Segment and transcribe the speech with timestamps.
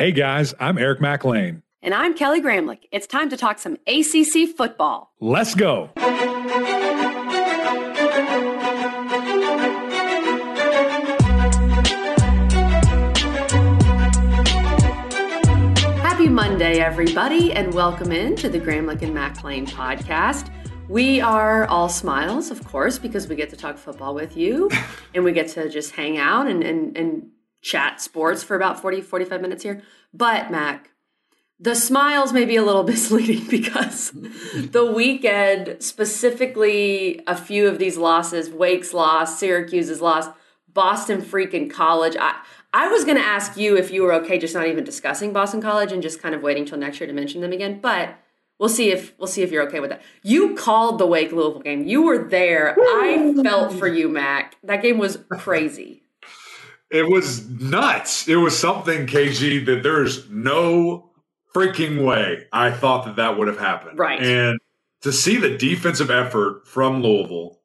[0.00, 1.62] Hey guys, I'm Eric Mac Lain.
[1.82, 2.88] And I'm Kelly Gramlich.
[2.90, 5.12] It's time to talk some ACC football.
[5.20, 5.90] Let's go.
[15.98, 20.50] Happy Monday, everybody, and welcome in to the Gramlich and Mac Lain podcast.
[20.88, 24.70] We are all smiles, of course, because we get to talk football with you
[25.14, 27.30] and we get to just hang out and, and, and
[27.60, 29.82] chat sports for about 40, 45 minutes here.
[30.12, 30.90] But, Mac,
[31.58, 34.10] the smiles may be a little misleading because
[34.54, 40.28] the weekend, specifically a few of these losses, Wake's loss, Syracuse's loss,
[40.72, 42.16] Boston freaking college.
[42.18, 42.40] I,
[42.72, 45.60] I was going to ask you if you were okay just not even discussing Boston
[45.60, 48.14] College and just kind of waiting till next year to mention them again, but
[48.58, 50.02] we'll see if we'll see if you're okay with that.
[50.22, 51.84] You called the Wake Louisville game.
[51.84, 52.76] You were there.
[52.78, 54.56] I felt for you, Mac.
[54.62, 56.04] That game was crazy.
[56.90, 58.28] It was nuts.
[58.28, 61.10] It was something, KG, that there's no
[61.54, 63.98] freaking way I thought that that would have happened.
[63.98, 64.20] Right.
[64.20, 64.58] And
[65.02, 67.60] to see the defensive effort from Louisville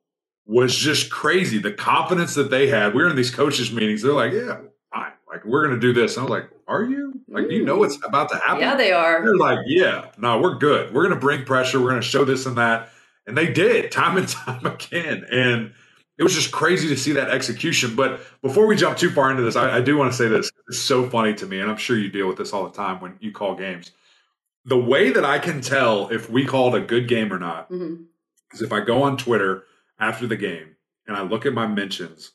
[0.46, 1.58] was just crazy.
[1.58, 2.94] The confidence that they had.
[2.94, 4.02] We were in these coaches' meetings.
[4.02, 4.60] They're like, yeah,
[4.94, 5.12] fine.
[5.28, 6.18] Like, we're going to do this.
[6.18, 7.14] And I was like, are you?
[7.28, 8.08] Like, do you know what's mm.
[8.08, 8.62] about to happen?
[8.62, 9.24] Yeah, they are.
[9.24, 10.94] They're like, yeah, no, we're good.
[10.94, 11.80] We're going to bring pressure.
[11.80, 12.90] We're going to show this and that.
[13.28, 15.26] And they did time and time again.
[15.32, 15.74] And
[16.18, 17.96] it was just crazy to see that execution.
[17.96, 20.50] But before we jump too far into this, I, I do want to say this.
[20.68, 23.00] It's so funny to me, and I'm sure you deal with this all the time
[23.02, 23.92] when you call games.
[24.66, 28.04] The way that I can tell if we called a good game or not Mm-hmm.
[28.54, 29.66] is if I go on Twitter
[30.00, 30.76] after the game
[31.08, 32.32] and I look at my mentions,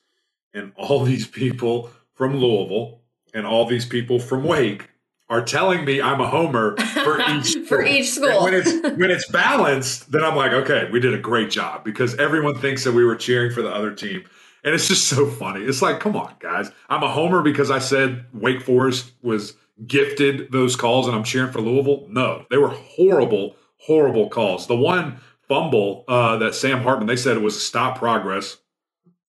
[0.55, 3.01] and all these people from Louisville
[3.33, 4.89] and all these people from Wake
[5.31, 7.86] are telling me I'm a homer for each For school.
[7.86, 8.28] each school.
[8.28, 11.84] And when it's when it's balanced, then I'm like, okay, we did a great job
[11.84, 14.25] because everyone thinks that we were cheering for the other team.
[14.64, 15.64] And it's just so funny.
[15.64, 16.70] It's like, come on, guys.
[16.91, 19.55] I'm a homer because I said Wake Forest was
[19.86, 22.06] gifted those calls and I'm cheering for Louisville.
[22.11, 24.67] No, they were horrible, horrible calls.
[24.67, 28.58] The one fumble uh, that Sam Hartman, they said it was stop progress.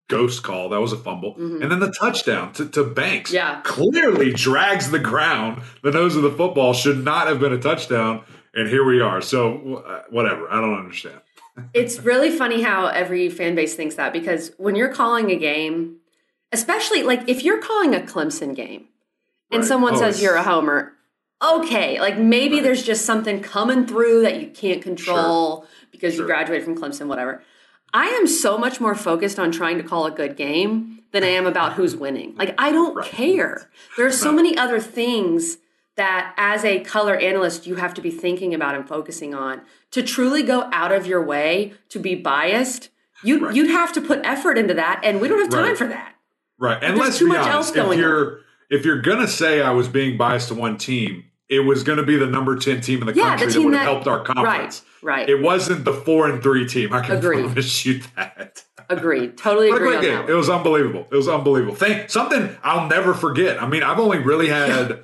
[0.10, 0.70] Ghost call.
[0.70, 1.36] That was a fumble.
[1.36, 1.62] Mhm.
[1.62, 3.62] And then the touchdown to, to Banks Yeah.
[3.64, 5.62] clearly drags the ground.
[5.82, 8.22] The nose of the football should not have been a touchdown.
[8.54, 9.22] And here we are.
[9.22, 10.52] So, uh, whatever.
[10.52, 11.22] I don't understand.
[11.74, 15.98] it's really funny how every fan base thinks that because when you're calling a game,
[16.52, 18.86] especially like if you're calling a Clemson game
[19.52, 19.68] and Right.
[19.68, 20.94] someone Oh, says you're a homer,
[21.44, 22.64] okay, like maybe Right.
[22.64, 27.42] there's just something coming through that you can't control because you graduated from Clemson, whatever.
[27.94, 31.28] I am so much more focused on trying to call a good game than I
[31.28, 32.34] am about who's winning.
[32.36, 33.06] Like I don't Right.
[33.06, 33.70] care.
[33.98, 34.36] There are so Right.
[34.38, 35.58] many other things
[35.96, 39.62] that as a color analyst you have to be thinking about and focusing on
[39.92, 42.90] to truly go out of your way to be biased
[43.24, 43.56] you'd, Right.
[43.56, 46.16] you'd have to put effort into that and we don't have time for that
[46.60, 46.78] Right.
[46.82, 47.76] And There's let's too be much honest.
[47.76, 48.40] else if you're
[48.70, 52.16] if you're gonna say I was being biased to one team, it was gonna be
[52.18, 54.84] the number ten team in the Yeah, the country that would have helped our conference.
[55.02, 55.30] right right.
[55.30, 56.94] It wasn't the four and three team.
[56.94, 57.44] I can Agreed.
[57.46, 58.64] promise you that.
[58.90, 60.18] agreed totally agree great on game.
[60.26, 61.08] that It was unbelievable.
[61.12, 61.76] It was unbelievable.
[61.76, 63.62] Thank something I'll never forget.
[63.62, 65.00] I mean, I've only really had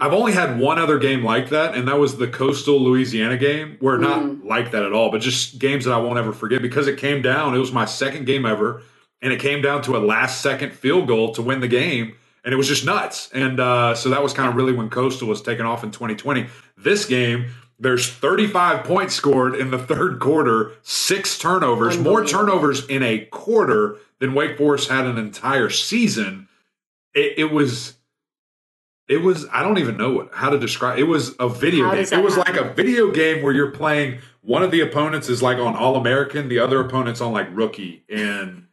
[0.00, 3.76] I've only had one other game like that, and that was the coastal Louisiana game,
[3.80, 4.44] where not Mm.
[4.46, 7.20] like that at all, but just games that I won't ever forget because it came
[7.20, 7.52] down.
[7.54, 8.82] It was my second game ever,
[9.20, 12.52] and it came down to a last second field goal to win the game, and
[12.52, 13.30] it was just nuts.
[13.32, 16.46] And uh, so that was kind of really when Coastal was taken off in 2020.
[16.76, 23.02] This game, there's 35 points scored in the third quarter, six turnovers, more turnovers in
[23.02, 26.48] a quarter than Wake Forest had an entire season.
[27.14, 27.94] It, it was.
[29.08, 30.98] It was I don't even know what how to describe.
[30.98, 32.06] It was a video How game.
[32.10, 32.56] It was happen?
[32.56, 34.20] like a video game where you're playing.
[34.42, 38.04] One of the opponents is like on All American, the other opponent's on like rookie,
[38.08, 38.68] and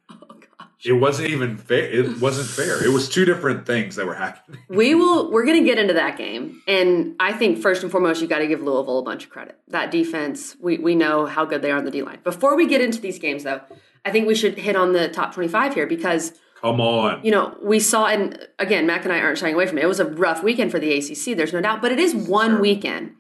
[0.86, 1.84] it wasn't even fair.
[1.84, 2.84] It wasn't fair.
[2.84, 4.60] It was two different things that were happening.
[4.70, 8.22] we will we're going to get into that game and i think first and foremost
[8.22, 11.46] you got to give louisville a bunch of credit that defense we, we know how
[11.46, 13.62] good they are on the d-line before we get into these games though
[14.06, 17.56] i think we should hit on the top 25 here because Come on, you know,
[17.64, 19.86] we saw, and again, Mac and I aren't shying away from it.
[19.86, 22.52] It was a rough weekend for the ACC, there's no doubt, but it is one
[22.52, 22.60] Sure.
[22.60, 23.14] weekend.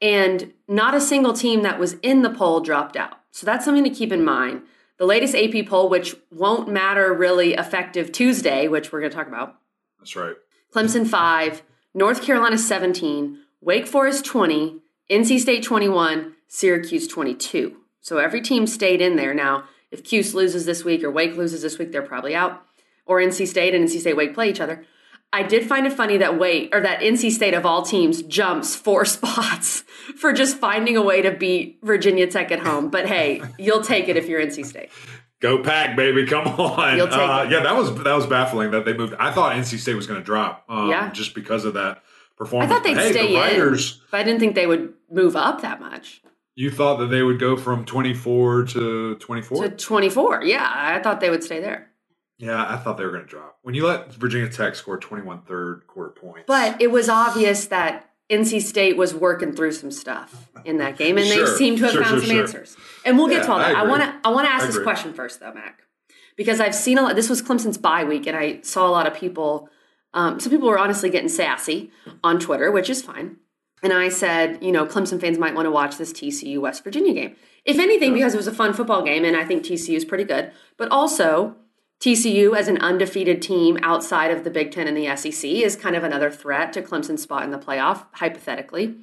[0.00, 3.18] And not a single team that was in the poll dropped out.
[3.32, 4.62] So that's something to keep in mind.
[4.98, 9.28] The latest AP poll, which won't matter really effective Tuesday, which we're going to talk
[9.28, 9.56] about
[10.06, 10.36] that's right.
[10.72, 11.62] Clemson 5,
[11.92, 17.76] North Carolina 17, Wake Forest 20, NC State 21, Syracuse 22.
[18.00, 19.34] So every team stayed in there.
[19.34, 22.62] Now, if Cuse loses this week or Wake loses this week, they're probably out.
[23.04, 24.84] Or NC State and NC State Wake play each other.
[25.32, 28.74] I did find it funny that Wake or that NC State of all teams jumps
[28.76, 29.82] four spots
[30.16, 32.88] for just finding a way to beat Virginia Tech at home.
[32.90, 34.88] But hey, you'll take it if you're NC State.
[35.40, 36.26] Go pack, baby!
[36.26, 36.98] Come on.
[37.00, 39.14] Uh, yeah, that was that was baffling that they moved.
[39.18, 41.10] I thought NC State was going to drop, um, Yeah.
[41.12, 42.02] just because of that.
[42.38, 42.70] performance.
[42.70, 44.92] I thought they'd But hey, stay the writers, in, but I didn't think they would
[45.10, 46.20] move up that much
[46.54, 49.62] You thought that they would go from 24 to 24?
[49.64, 50.44] to 24.
[50.44, 51.90] Yeah, I thought they would stay there.
[52.38, 53.58] Yeah, I thought they were going to drop.
[53.62, 56.44] When you let Virginia Tech score 21 third quarter points.
[56.46, 61.16] But it was obvious that NC State was working through some stuff in that game,
[61.16, 62.76] and Sure, they seem to have sure, found sure, some answers.
[63.04, 63.76] And we'll get Yeah, to all that.
[63.76, 64.14] I want to.
[64.24, 65.82] I want to ask I this question first, though, Mac,
[66.36, 67.16] because I've seen a lot.
[67.16, 69.68] This was Clemson's bye week, and I saw a lot of people.
[70.12, 71.90] Um, some people were honestly getting sassy
[72.24, 73.36] on Twitter, which is fine.
[73.82, 77.12] And I said, you know, Clemson fans might want to watch this TCU West Virginia
[77.12, 77.36] game.
[77.64, 80.24] If anything, because it was a fun football game, and I think TCU is pretty
[80.24, 80.50] good.
[80.78, 81.54] But also,
[82.00, 85.96] TCU as an undefeated team outside of the Big Ten and the SEC is kind
[85.96, 88.96] of another threat to Clemson's spot in the playoff, hypothetically.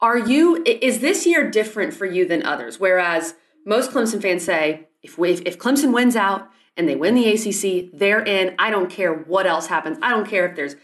[0.00, 2.78] Are you, is this year different for you than others?
[2.78, 7.28] Whereas most Clemson fans say, if, we, if Clemson wins out and they win the
[7.28, 8.54] ACC, they're in.
[8.58, 9.98] I don't care what else happens.
[10.02, 10.76] I don't care if there's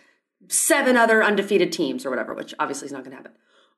[0.49, 3.33] seven other undefeated teams or whatever, which obviously is not going to happen.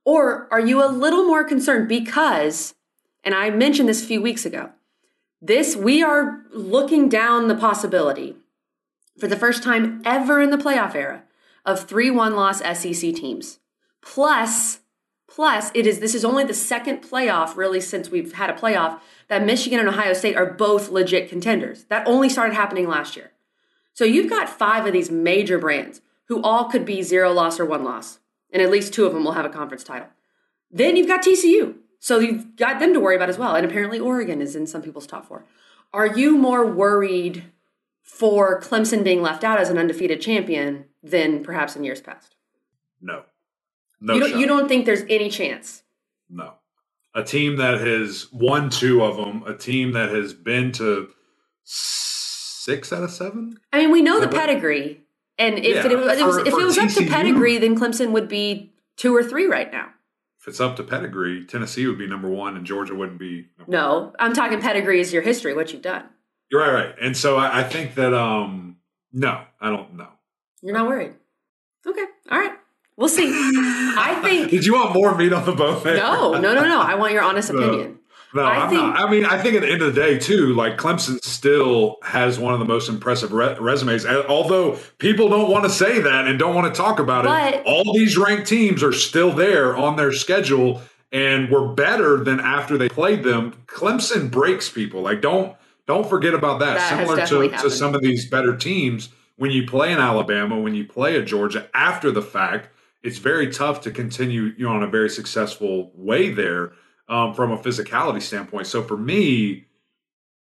[0.05, 2.75] Or are you a little more concerned because,
[3.25, 4.71] and I mentioned this a few weeks ago,
[5.41, 8.37] this we are looking down the possibility
[9.19, 11.23] for the first time ever in the playoff era
[11.65, 13.59] of three one loss SEC teams.
[14.03, 14.81] Plus,
[15.29, 19.01] plus it is this is only the second playoff really since we've had a playoff
[19.29, 21.85] that Michigan and Ohio State are both legit contenders.
[21.85, 23.33] That only started happening last year.
[23.93, 27.65] So you've got five of these major brands who all could be zero loss or
[27.65, 28.19] one loss,
[28.53, 30.09] and at least two of them will have a conference title.
[30.71, 31.75] Then you've got TCU.
[32.01, 33.55] So you've got them to worry about as well.
[33.55, 35.45] And apparently Oregon is in some people's top four.
[35.93, 37.45] Are you more worried
[38.03, 42.35] for Clemson being left out as an undefeated champion than perhaps in years past?
[43.01, 43.23] no.
[44.03, 44.41] No you, don't, shot.
[44.41, 45.83] you don't think there's any chance?
[46.31, 46.55] No.
[47.15, 51.11] A team that has won two of them, a team that has been to
[51.65, 53.59] six out of seven?
[53.75, 54.47] I mean, we know the Is that right?
[54.49, 55.01] pedigree.
[55.39, 57.79] And if Yeah, it, was- it was, for- if it was up to pedigree, then
[57.79, 59.89] Clemson would be two or three right now.
[60.41, 63.71] If it's up to pedigree, Tennessee would be number one and Georgia wouldn't be number
[63.71, 66.05] No, I'm talking pedigree is your history, what you've done.
[66.51, 66.95] You're right, right.
[67.01, 68.77] And so I, I think that um
[69.13, 70.09] no, I don't know.
[70.63, 71.13] You're not worried.
[71.87, 72.05] Okay.
[72.31, 72.53] All right.
[72.97, 73.29] We'll see.
[73.33, 75.97] I think Did you want more meat on the bone there?
[75.97, 76.81] no, no, no, no.
[76.81, 77.99] I want your honest opinion.
[78.33, 78.99] No, I think- not.
[78.99, 82.39] I mean, I think at the end of the day, too, like Clemson still has
[82.39, 84.07] one of the most impressive re- resumes.
[84.07, 87.63] Although people don't want to say that and don't want to talk about But- it,
[87.67, 90.83] all these ranked teams are still there on their schedule
[91.13, 93.55] and were better than after they played them.
[93.67, 95.03] Clemson breaks people.
[95.03, 95.57] Like don't
[95.87, 96.77] don't forget about that.
[96.77, 96.89] That
[97.27, 100.85] Similar to, to some of these better teams, when you play in Alabama, when you
[100.85, 102.69] play at Georgia after the fact,
[103.03, 106.73] it's very tough to continue you know, on a very successful way there
[107.11, 108.69] um, from a physicality standpoint.
[108.69, 109.67] So for me,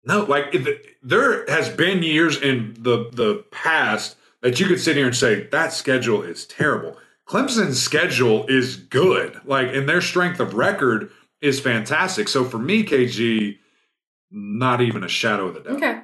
[0.04, 4.96] no, like it, there has been years in the the past that you could sit
[4.96, 6.96] here and say that schedule is terrible.
[7.28, 12.28] Clemson's schedule is good, like, and their strength of record is fantastic.
[12.28, 13.58] So for me, KG,
[14.30, 15.76] not even a shadow of the doubt.
[15.76, 16.00] Okay.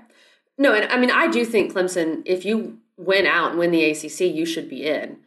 [0.58, 3.84] No, and I mean, I do think Clemson, if you win out and win the
[3.84, 5.18] ACC, you should be in.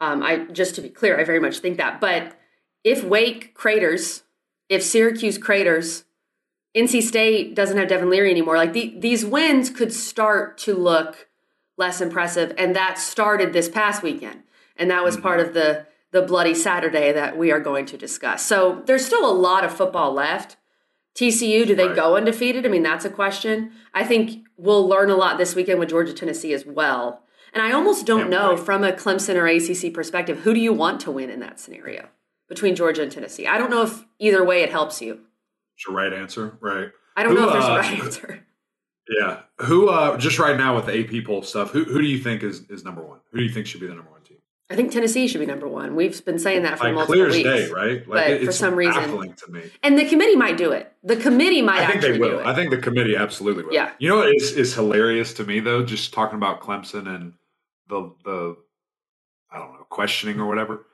[0.00, 2.00] Um, I just to be clear, I very much think that.
[2.00, 2.38] But
[2.84, 4.22] if Wake craters,
[4.68, 6.04] if Syracuse craters,
[6.76, 11.28] NC State doesn't have Devin Leary anymore, like the, these wins could start to look
[11.78, 14.42] less impressive, and that started this past weekend,
[14.76, 15.22] and that was mm-hmm.
[15.22, 18.46] part of the the bloody Saturday that we are going to discuss.
[18.46, 20.56] So there's still a lot of football left.
[21.14, 21.96] TCU, do they Right.
[21.96, 22.64] go undefeated?
[22.64, 23.72] I mean, that's a question.
[23.92, 27.22] I think we'll learn a lot this weekend with Georgia Tennessee as well.
[27.52, 31.00] And I almost don't know from a Clemson or ACC perspective, who do you want
[31.00, 32.08] to win in that scenario
[32.48, 33.46] between Georgia and Tennessee?
[33.46, 35.20] I don't know if either way it helps you.
[35.76, 36.88] It's the right answer, right?
[37.16, 38.46] I don't Who, know if there's uh, a right answer.
[39.08, 39.40] Yeah.
[39.60, 42.42] Who uh just right now with the AP poll stuff, who who do you think
[42.42, 43.20] is is number one?
[43.30, 44.38] Who do you think should be the number one team?
[44.68, 45.94] I think Tennessee should be number one.
[45.94, 47.48] We've been saying that for Like multiple clear as weeks.
[47.48, 47.98] day, right?
[48.08, 49.62] Like But it- for some reason- baffling to me.
[49.84, 50.92] And the committee might do it.
[51.04, 52.44] The committee might I think actually they will.
[52.44, 53.72] I think the committee absolutely will.
[53.72, 53.92] Yeah.
[54.00, 57.34] You know what is is hilarious to me though, just talking about Clemson and
[57.88, 58.56] the the
[59.52, 60.84] I don't know, questioning or whatever.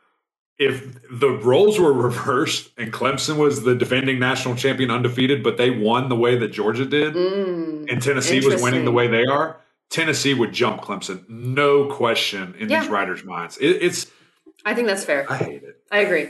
[0.59, 5.71] If the roles were reversed and Clemson was the defending national champion undefeated, but they
[5.71, 7.91] won the way that Georgia did, Mm.
[7.91, 12.69] and Tennessee was winning the way they are, Tennessee would jump Clemson, no question in
[12.69, 12.81] Yeah.
[12.81, 13.57] these writers' minds.
[13.59, 14.07] It, it's
[14.65, 15.27] I think that's fair.
[15.29, 15.77] I hate it.
[15.91, 16.29] I agree.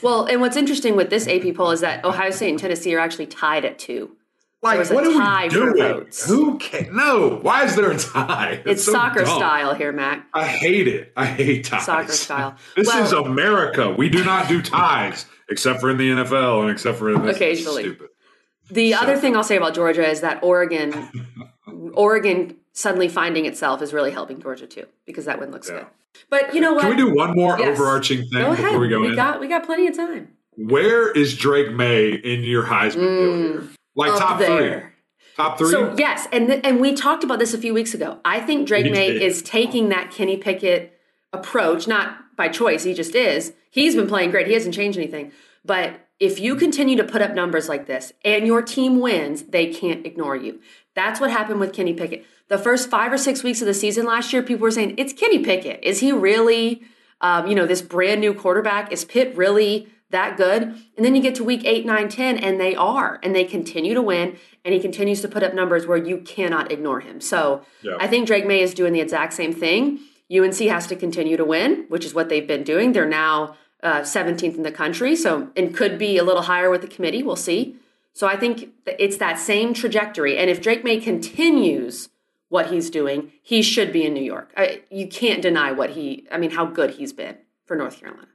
[0.00, 2.98] Well, and what's interesting with this AP poll is that Ohio State and Tennessee are
[2.98, 4.16] actually tied at two.
[4.64, 6.06] Like, what are we doing?
[6.26, 8.62] Who can No, why is there a tie?
[8.64, 9.36] It's so soccer dumb.
[9.36, 10.26] style here, Mac.
[10.32, 11.12] I hate it.
[11.18, 11.84] I hate ties.
[11.84, 12.56] Soccer style.
[12.74, 13.90] This Well- is America.
[13.90, 17.36] We do not do ties, except for in the NFL and except for in this.
[17.36, 17.82] Occasionally.
[17.82, 18.08] Stupid.
[18.70, 21.10] The So- other thing I'll say about Georgia is that Oregon,
[21.92, 25.80] Oregon suddenly finding itself is really helping Georgia too because that win looks yeah.
[25.80, 25.86] good.
[26.30, 26.80] But you know what?
[26.82, 27.68] Can we do one more yes.
[27.78, 29.16] overarching thing go before we go we in?
[29.16, 30.28] Got, we got plenty of time.
[30.56, 33.68] Where is Drake Maye in your Heisman mm?
[33.94, 34.80] Like top there.
[34.80, 34.90] three.
[35.36, 35.70] Top three.
[35.70, 38.20] So yes, and th- and we talked about this a few weeks ago.
[38.24, 40.98] I think Drake Maye is taking that Kenny Pickett
[41.32, 42.84] approach, not by choice.
[42.84, 43.52] He just is.
[43.70, 44.46] He's been playing great.
[44.46, 45.32] He hasn't changed anything.
[45.64, 49.72] But if you continue to put up numbers like this and your team wins, they
[49.72, 50.60] can't ignore you.
[50.94, 52.24] That's what happened with Kenny Pickett.
[52.48, 55.12] The first five or six weeks of the season last year, people were saying, it's
[55.12, 55.80] Kenny Pickett.
[55.82, 56.82] Is he really,
[57.20, 58.92] um, you know, this brand new quarterback?
[58.92, 60.62] Is Pitt really that good?
[60.62, 63.94] And then you get to week eight, nine, 10, and they are, and they continue
[63.94, 67.20] to win, and he continues to put up numbers where you cannot ignore him.
[67.20, 67.96] So yeah.
[68.00, 70.00] I think Drake Maye is doing the exact same thing.
[70.34, 72.92] UNC has to continue to win, which is what they've been doing.
[72.92, 76.80] They're now uh, 17th in the country, so and could be a little higher with
[76.80, 77.22] the committee.
[77.22, 77.76] We'll see.
[78.14, 80.38] So I think it's that same trajectory.
[80.38, 82.08] And if Drake May continues
[82.48, 84.52] what he's doing, he should be in New York.
[84.56, 88.28] I, you can't deny what he, I mean, how good he's been for North Carolina.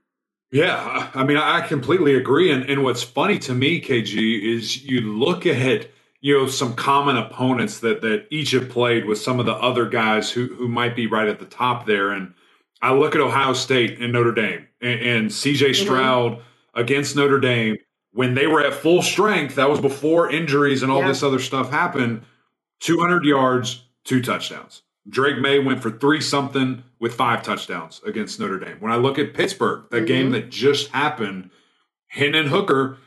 [0.51, 2.51] Yeah, I mean, I completely agree.
[2.51, 5.87] And, and what's funny to me, KG, is you look at
[6.21, 9.87] you know some common opponents that that each have played with some of the other
[9.87, 12.33] guys who who might be right at the top there, and
[12.81, 15.83] I look at Ohio State and Notre Dame and, and CJ mm-hmm.
[15.83, 16.79] Stroud mm-hmm.
[16.79, 17.77] against Notre Dame
[18.11, 19.55] when they were at full strength.
[19.55, 21.09] That was before injuries and all yeah.
[21.09, 22.23] this other stuff happened.
[22.79, 24.81] 200 yards, two touchdowns.
[25.07, 28.77] Drake Maye went for three something with five touchdowns against Notre Dame.
[28.79, 30.05] When I look at Pittsburgh, the mm-hmm.
[30.05, 31.49] game that just happened,
[32.07, 32.97] Hendon Hooker,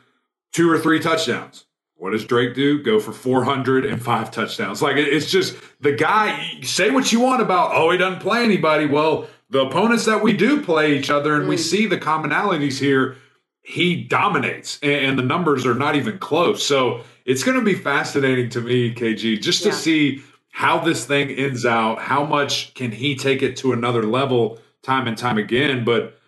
[0.51, 1.65] two or three touchdowns.
[1.95, 2.81] What does Drake do?
[2.83, 4.81] Go for 400 and five touchdowns.
[4.81, 6.59] Like it's just the guy.
[6.61, 7.71] Say what you want about.
[7.73, 8.85] Oh, he doesn't play anybody.
[8.85, 11.49] Well, the opponents that we do play each other and mm.
[11.49, 13.15] we see the commonalities here,
[13.61, 16.65] he dominates and the numbers are not even close.
[16.65, 20.21] So it's going to be fascinating to me, KG, just to see
[20.53, 21.99] how this thing ends out.
[21.99, 25.83] How much can he take it to another level time and time again?
[25.83, 26.19] But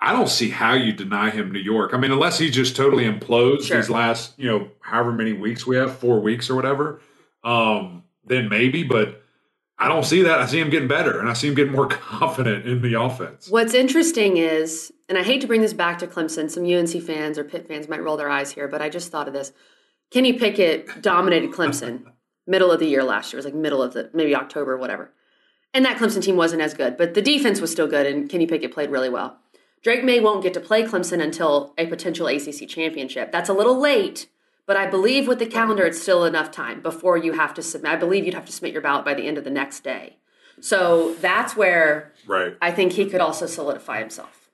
[0.00, 1.92] I don't see how you deny him New York.
[1.92, 3.76] I mean, unless he just totally implodes sure.
[3.76, 7.02] these last, you know, however many weeks we have, four weeks or whatever,
[7.44, 8.82] um, then maybe.
[8.82, 9.22] But
[9.78, 10.40] I don't see that.
[10.40, 13.50] I see him getting better and I see him getting more confident in the offense.
[13.50, 17.38] What's interesting is, and I hate to bring this back to Clemson, some UNC fans
[17.38, 19.52] or Pitt fans might roll their eyes here, but I just thought of this.
[20.10, 22.04] Kenny Pickett dominated Clemson
[22.46, 23.38] middle of the year last year.
[23.38, 25.12] It was like middle of the maybe October, whatever.
[25.74, 28.46] And that Clemson team wasn't as good, but the defense was still good and Kenny
[28.46, 29.38] Pickett played really well.
[29.82, 33.30] Drake Maye won't get to play Clemson until a potential ACC championship.
[33.30, 34.26] That's a little late
[34.66, 37.92] but I believe with the calendar, it's still enough time before you have to submit.
[37.92, 40.16] I believe you'd have to submit your ballot by the end of the next day.
[40.60, 42.56] So that's where right.
[42.60, 44.50] I think he could also solidify himself.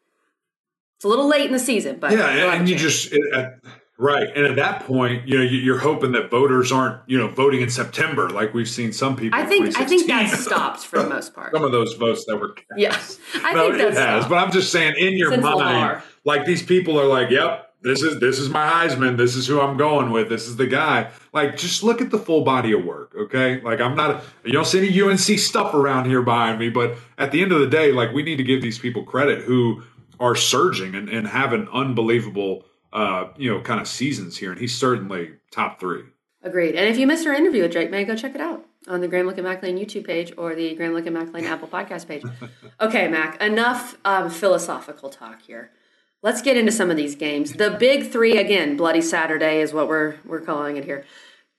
[0.96, 3.54] It's a little late in the season, but yeah, and, and you just it,
[3.98, 4.28] right.
[4.34, 7.70] And at that point, you know, you're hoping that voters aren't you know voting in
[7.70, 9.38] September like we've seen some people.
[9.38, 11.52] I think I think that stopped for the most part.
[11.52, 12.68] some of those votes that were cast.
[12.76, 13.96] yes, I no, think that has.
[13.96, 14.28] Stopped.
[14.30, 18.02] But I'm just saying, in your Since mind, like these people are like, "Yep, this
[18.02, 19.16] is this is my Heisman.
[19.16, 20.28] This is who I'm going with.
[20.28, 21.10] This is the guy.
[21.32, 23.60] Like, just look at the full body of work, okay?
[23.60, 24.22] Like, I'm not.
[24.44, 27.60] You don't see any UNC stuff around here behind me, but at the end of
[27.60, 29.82] the day, like, we need to give these people credit who
[30.20, 34.50] are surging and, and have an unbelievable, uh, you know, kind of seasons here.
[34.50, 36.02] And he's certainly top three.
[36.42, 36.74] Agreed.
[36.74, 39.08] And if you missed our interview with Drake Maye, go check it out on the
[39.08, 42.22] Gramlich and Mac Lain YouTube page or the Gramlich and Mac Lain Apple Podcast page.
[42.80, 43.40] Okay, Mac.
[43.40, 45.70] Enough um, philosophical talk here.
[46.20, 47.52] Let's get into some of these games.
[47.52, 51.04] The big three again, Bloody Saturday is what we're we're calling it here.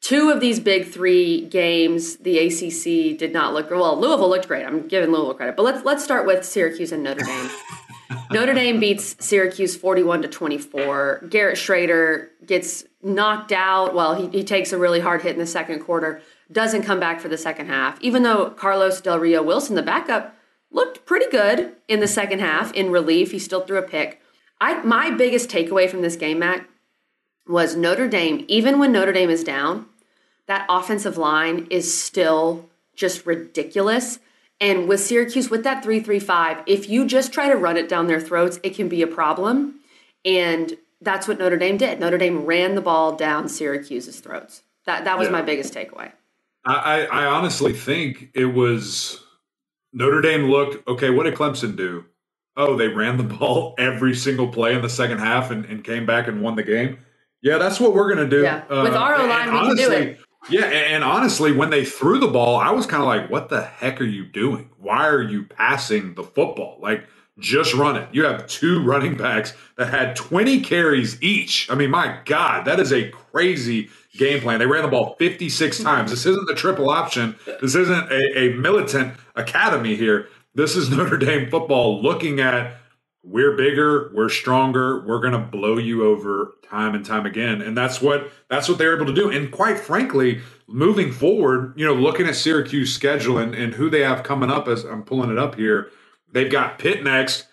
[0.02, 3.98] Two of these big three games, the ACC did not look well.
[3.98, 4.66] Louisville looked great.
[4.66, 7.50] I'm giving Louisville credit, but let's let's start with Syracuse and Notre Dame.
[8.32, 11.26] Notre Dame beats Syracuse 41 to 24.
[11.30, 13.94] Garrett Shrader gets knocked out.
[13.94, 17.20] Well, he, he takes a really hard hit in the second quarter, doesn't come back
[17.20, 20.36] for the second half, even though Carlos Del Rio Wilson, the backup,
[20.72, 23.32] looked pretty good in the second half in relief.
[23.32, 24.22] He still threw a pick.
[24.60, 26.68] I my biggest takeaway from this game, Mac,
[27.48, 28.46] was Notre Dame.
[28.48, 29.88] Even when Notre Dame is down,
[30.48, 34.20] that offensive line is still just ridiculous.
[34.64, 38.22] And with Syracuse, with that 335, if you just try to run it down their
[38.22, 39.82] throats, it can be a problem.
[40.24, 42.00] And that's what Notre Dame did.
[42.00, 44.64] Notre Dame ran the ball down Syracuse's throats.
[44.86, 45.34] That that was yeah.
[45.34, 46.14] my biggest takeaway.
[46.66, 49.22] I, I honestly think it was
[49.92, 51.10] Notre Dame looked okay.
[51.10, 52.06] What did Clemson do?
[52.58, 56.06] oh, they ran the ball every single play in the second half and, and came
[56.06, 57.00] back and won the game.
[57.42, 58.44] Yeah, that's what we're going to do.
[58.44, 58.62] Yeah.
[58.70, 60.20] With uh, our O line, we honestly, can do it.
[60.50, 63.62] Yeah, and honestly, when they threw the ball, I was kind of like, what the
[63.62, 64.70] heck are you doing?
[64.78, 66.80] Why are you passing the football?
[66.82, 67.06] Like,
[67.40, 68.10] just run it.
[68.12, 71.70] You have two running backs that had 20 carries each.
[71.72, 74.60] I mean, my God, that is a crazy game plan.
[74.60, 75.84] They ran the ball 56 hmm.
[75.84, 76.12] times.
[76.12, 77.36] This isn't the triple option.
[77.62, 80.28] This isn't a, a militant academy here.
[80.56, 82.76] This is Notre Dame football looking at
[83.24, 87.62] we're bigger, we're stronger, we're going to blow you over time and time again.
[87.62, 89.30] And that's what that's what they're able to do.
[89.30, 94.02] And quite frankly, moving forward, you know, looking at Syracuse schedule and, and who they
[94.02, 95.90] have coming up as I'm pulling it up here,
[96.32, 97.48] they've got Pitt next.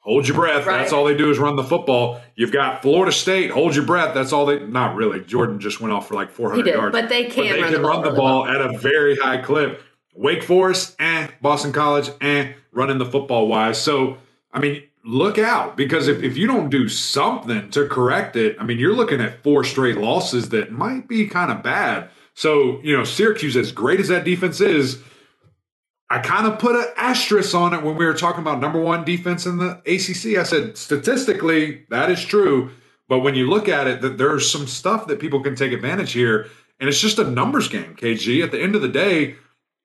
[0.00, 0.66] Hold your breath.
[0.66, 0.78] Right.
[0.78, 2.20] That's all they do is run the football.
[2.36, 3.50] You've got Florida State.
[3.50, 4.14] Hold your breath.
[4.14, 4.64] That's all they.
[4.64, 5.18] Not really.
[5.20, 6.92] Jordan just went off for like 400 did, yards.
[6.92, 7.48] But they can.
[7.48, 9.82] But they run can the run the ball, ball, at a very high clip.
[10.14, 11.26] Wake Forest, eh.
[11.42, 12.52] Boston College, eh.
[12.70, 13.82] Running the football wise.
[13.82, 14.18] So
[14.56, 18.64] I mean, look out because if, if you don't do something to correct it, I
[18.64, 22.10] mean, you're looking at four straight losses that might be kind of bad.
[22.34, 25.00] So, you know, Syracuse, as great as that defense is,
[26.10, 29.04] I kind of put an asterisk on it when we were talking about number one
[29.04, 30.38] defense in the ACC.
[30.38, 32.70] I said, statistically, that is true.
[33.08, 36.12] But when you look at it, that there's some stuff that people can take advantage
[36.12, 36.48] here.
[36.78, 38.42] And it's just a numbers game, KG.
[38.44, 39.36] At the end of the day,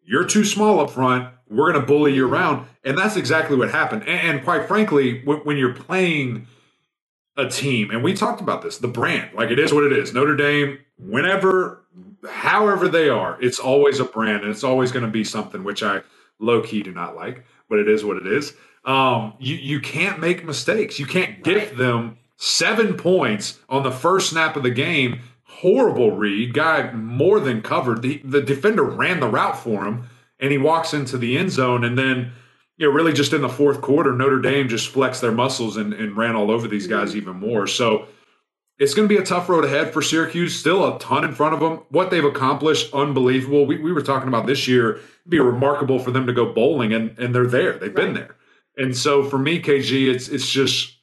[0.03, 1.33] you're too small up front.
[1.51, 2.67] We're going to bully you around.
[2.83, 4.03] And that's exactly what happened.
[4.07, 6.47] And, and quite frankly, when, when you're playing
[7.37, 10.13] a team, and we talked about this, the brand, like it is what it is.
[10.13, 11.83] Notre Dame, whenever,
[12.29, 15.83] however they are, it's always a brand and it's always going to be something which
[15.83, 16.01] I
[16.39, 18.53] low key do not like, but it is what it is.
[18.85, 20.99] Um, you, you can't make mistakes.
[20.99, 25.19] You can't gift them seven points on the first snap of the game.
[25.43, 26.53] Horrible read.
[26.53, 28.01] Guy more than covered.
[28.01, 30.09] The, the defender ran the route for him
[30.41, 32.33] and he walks into the end zone and then
[32.77, 35.93] you know really just in the fourth quarter notre dame just flexed their muscles and,
[35.93, 37.19] and ran all over these guys mm-hmm.
[37.19, 37.67] even more.
[37.67, 38.07] So
[38.79, 40.59] it's going to be a tough road ahead for syracuse.
[40.59, 43.65] Still a ton in front of them what they've accomplished unbelievable.
[43.65, 46.91] We, we were talking about this year it'd be remarkable for them to go bowling
[46.93, 47.73] and, and they're there.
[47.73, 48.05] They've right.
[48.05, 48.35] been there.
[48.77, 50.97] And so for me kg it's it's just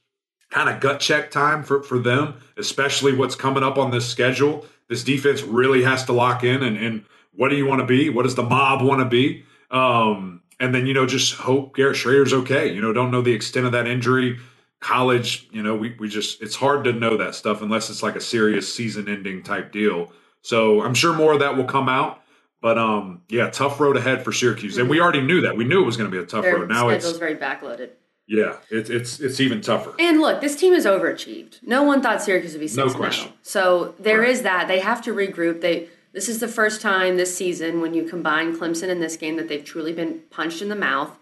[0.50, 4.66] kind of gut check time for, for them especially what's coming up on this schedule.
[4.88, 7.04] This defense really has to lock in and, and
[7.38, 8.10] what do you want to be?
[8.10, 9.44] What does the mob want to be?
[9.70, 12.74] Um, and then, you know, just hope Garrett Shrader's okay.
[12.74, 14.40] You know, don't know the extent of that injury.
[14.80, 18.16] College, you know, we, we just, it's hard to know that stuff unless it's like
[18.16, 20.10] a serious season ending type deal.
[20.42, 22.22] So I'm sure more of that will come out.
[22.60, 25.56] But um, yeah, tough road ahead for Syracuse, and we already knew that.
[25.56, 26.68] We knew it was going to be a tough Their road.
[26.68, 27.90] Now it's it's very backloaded.
[28.26, 29.94] Yeah, it's it's it's even tougher.
[30.00, 31.62] And look, this team is overachieved.
[31.62, 33.32] No one thought Syracuse would be six no question.
[33.42, 34.30] So there right.
[34.30, 34.66] is that.
[34.66, 35.60] They have to regroup.
[35.60, 39.36] They this is the first time this season when you combine Clemson in this game
[39.36, 41.18] that they've truly been punched in the mouth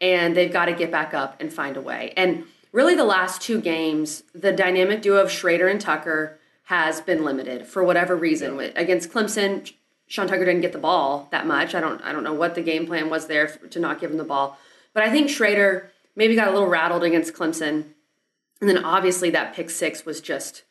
[0.00, 2.12] and they've got to get back up and find a way.
[2.16, 7.24] And really, the last two games, the dynamic duo of Shrader and Tucker has been
[7.24, 8.58] limited for whatever reason.
[8.58, 8.70] Yeah.
[8.74, 9.72] Against Clemson,
[10.06, 11.74] Sean Tucker didn't get the ball that much.
[11.74, 14.16] I don't I don't know what the game plan was there to not give him
[14.16, 14.58] the ball.
[14.92, 17.84] But I think Shrader maybe got a little rattled against Clemson.
[18.60, 20.62] And then obviously that pick six was just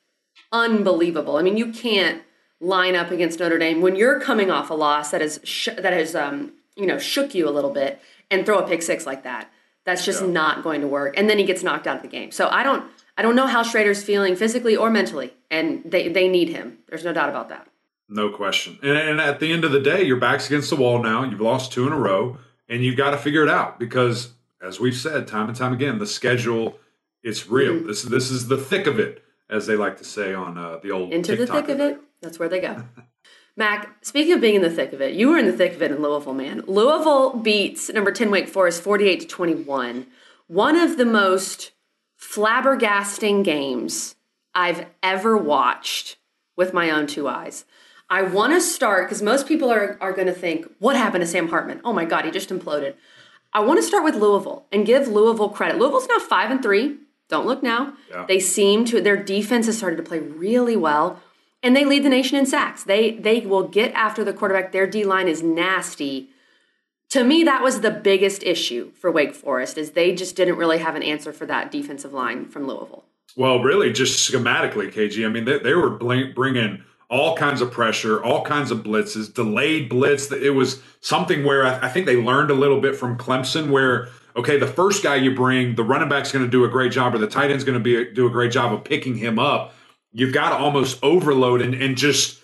[0.52, 1.38] unbelievable.
[1.38, 2.24] I mean, you can't
[2.64, 5.94] line up against Notre Dame when you're coming off a loss that has sh- that
[5.94, 8.00] has um, you know shook you a little bit
[8.32, 9.52] and throw a pick six like that.
[9.86, 10.30] That's just yeah.
[10.30, 11.18] not going to work.
[11.18, 12.32] And then he gets knocked out of the game.
[12.32, 16.28] So I don't I don't know how Shrader's feeling physically or mentally, and they they
[16.28, 16.80] need him.
[16.88, 17.68] There's no doubt about that.
[18.10, 18.78] No question.
[18.84, 21.24] And, and at the end of the day, your back's against the wall now.
[21.24, 22.38] You've lost two in a row,
[22.70, 26.00] and you've got to figure it out because, as we've said time and time again,
[26.00, 26.78] the schedule
[27.24, 27.74] it's real.
[27.74, 27.88] Mm-hmm.
[27.88, 30.92] This this is the thick of it, as they like to say on uh, the
[30.92, 32.02] old into TikTok the thick of it.
[32.24, 32.84] That's where they go.
[33.56, 35.82] Mac, speaking of being in the thick of it, you were in the thick of
[35.84, 36.64] it in Louisville, man.
[36.66, 40.08] Louisville beats number 10 Wake Forest 48 to 21.
[40.48, 41.72] One of the most
[42.20, 44.16] flabbergasting games
[44.56, 46.18] I've ever watched
[46.56, 47.66] with my own two eyes.
[48.10, 51.28] I want to start because most people are, are going to think, what happened to
[51.28, 51.82] Sam Hartman?
[51.84, 52.96] Oh my God, he just imploded.
[53.54, 55.78] I want to start with Louisville and give Louisville credit.
[55.78, 56.98] Louisville's now five and three.
[57.30, 57.94] Don't look now.
[58.10, 58.26] Yeah.
[58.28, 61.22] They seem to their defense has started to play really well
[61.64, 62.84] and they lead the nation in sacks.
[62.84, 64.72] They they will get after the quarterback.
[64.72, 66.30] Their D line is nasty.
[67.10, 70.80] To me, that was the biggest issue for Wake Forest is they just didn't really
[70.80, 73.06] have an answer for that defensive line from Louisville.
[73.36, 75.26] Well, really, just schematically, KG.
[75.26, 79.90] I mean, they, they were bringing all kinds of pressure, all kinds of blitzes, delayed
[79.90, 80.32] blitz.
[80.32, 84.10] It was something where I, I think they learned a little bit from Clemson, where
[84.36, 87.14] okay, the first guy you bring, the running back's going to do a great job,
[87.14, 89.74] or the tight end's going to be do a great job of picking him up
[90.14, 92.40] you've got to almost overload and, and just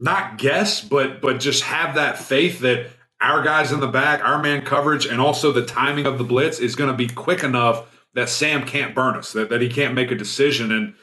[0.00, 2.86] not guess, but but just have that faith that
[3.20, 6.60] our guys in the back, our man coverage, and also the timing of the blitz
[6.60, 9.94] is going to be quick enough that Sam can't burn us, that, that he can't
[9.94, 10.72] make a decision.
[10.72, 10.94] And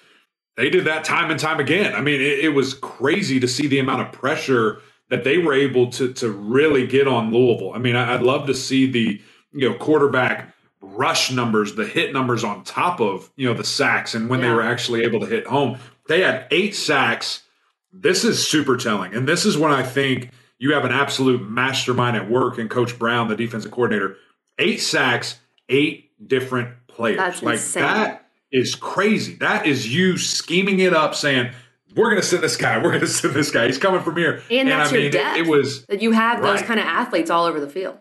[0.58, 1.94] they did that time and time again.
[1.94, 5.54] I mean, it, it was crazy to see the amount of pressure that they were
[5.54, 7.74] able to to really get on Louisville.
[7.74, 12.44] I mean, I'd love to see the you know quarterback rush numbers, the hit numbers
[12.44, 14.48] on top of you know the sacks, and when yeah.
[14.48, 15.78] they were actually able to hit home.
[16.08, 17.44] They had eight sacks,
[17.92, 19.14] this is super telling.
[19.14, 22.98] And this is when I think you have an absolute mastermind at work and Coach
[23.00, 24.18] Brown, the defensive coordinator.
[24.60, 25.40] Eight sacks,
[25.70, 27.18] eight different players.
[27.18, 27.84] That's like insane.
[27.84, 29.36] that is crazy.
[29.36, 31.52] That is you scheming it up, saying,
[31.96, 32.78] we're going to send this guy.
[32.78, 33.66] We're going to send this guy.
[33.68, 34.42] He's coming from here.
[34.52, 35.38] And that's I your mean, depth.
[35.38, 36.66] It, it was that you have those Right.
[36.66, 37.98] kind of athletes all over the field.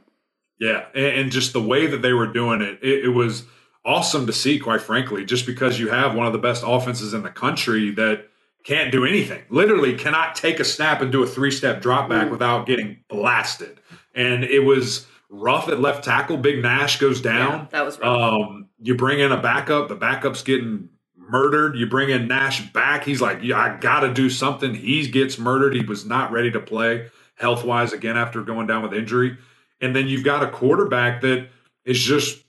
[0.60, 3.44] yeah, and, and just the way that they were doing it, it, it was
[3.84, 4.58] awesome to see.
[4.58, 8.26] Quite frankly, just because you have one of the best offenses in the country that
[8.64, 12.66] can't do anything, literally cannot take a snap and do a three-step drop back without
[12.66, 13.80] getting blasted,
[14.14, 16.36] and it was rough at left tackle.
[16.36, 17.60] Big Nash goes down.
[17.60, 18.32] Yeah, that was rough.
[18.32, 19.88] Um, you bring in a backup.
[19.88, 21.76] The backup's getting murdered.
[21.76, 23.04] You bring in Nash back.
[23.04, 24.74] He's like, yeah, I got to do something.
[24.74, 25.74] He gets murdered.
[25.74, 29.36] He was not ready to play health wise again after going down with injury.
[29.80, 31.48] And then you've got a quarterback that
[31.84, 32.43] is just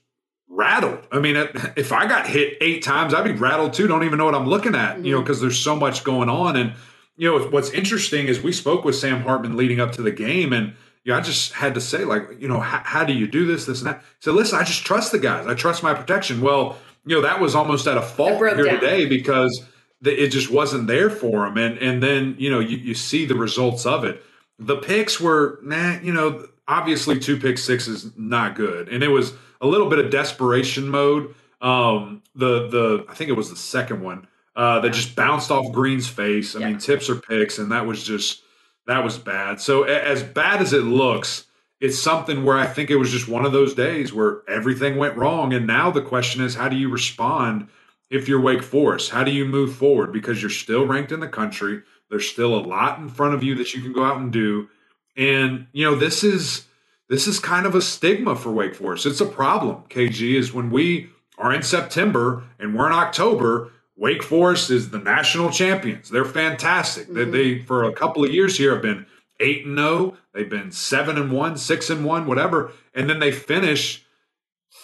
[0.48, 1.06] rattled.
[1.10, 1.36] I mean,
[1.76, 3.86] if I got hit eight times, I'd be rattled too.
[3.86, 5.24] Don't even know what I'm looking at, you know, mm-hmm.
[5.24, 6.56] because there's so much going on.
[6.56, 6.74] And,
[7.16, 10.52] you know, what's interesting is we spoke with Sam Hartman leading up to the game
[10.52, 13.28] and, you know, I just had to say, like, you know, how, how do you
[13.28, 14.02] do this, this, and that?
[14.18, 15.46] So listen, I just trust the guys.
[15.46, 16.40] I trust my protection.
[16.40, 18.80] Well, you know, that was almost at a fault here down.
[18.80, 19.64] today because
[20.00, 21.56] the, it just wasn't there for him.
[21.56, 24.22] And and then you know you, you see the results of it.
[24.58, 29.08] The picks were, nah, you know, obviously two pick six is not good, and it
[29.08, 31.34] was a little bit of desperation mode.
[31.60, 35.72] Um, the the I think it was the second one uh, that just bounced off
[35.72, 36.54] Green's face.
[36.54, 36.68] I Yeah.
[36.68, 38.42] mean, tips or picks, and that was just
[38.86, 39.60] that was bad.
[39.60, 41.44] So as bad as it looks,
[41.80, 45.16] it's something where I think it was just one of those days where everything went
[45.16, 45.52] wrong.
[45.52, 47.68] And now the question is, how do you respond
[48.10, 49.10] if you're Wake Forest?
[49.10, 50.12] How do you move forward?
[50.12, 51.82] Because you're still ranked in the country.
[52.10, 54.68] There's still a lot in front of you that you can go out and do.
[55.16, 56.66] And you know, this is
[57.08, 59.06] this is kind of a stigma for Wake Forest.
[59.06, 64.22] It's a problem, KG, is when we are in September and we're in October, Wake
[64.22, 66.10] Forest is the national champions.
[66.10, 67.08] They're fantastic.
[67.08, 67.30] They, mm-hmm.
[67.30, 69.06] they for a couple of years here have been
[69.40, 70.16] eight and zero.
[70.34, 74.04] They've been seven and one, six and one, whatever, and then they finish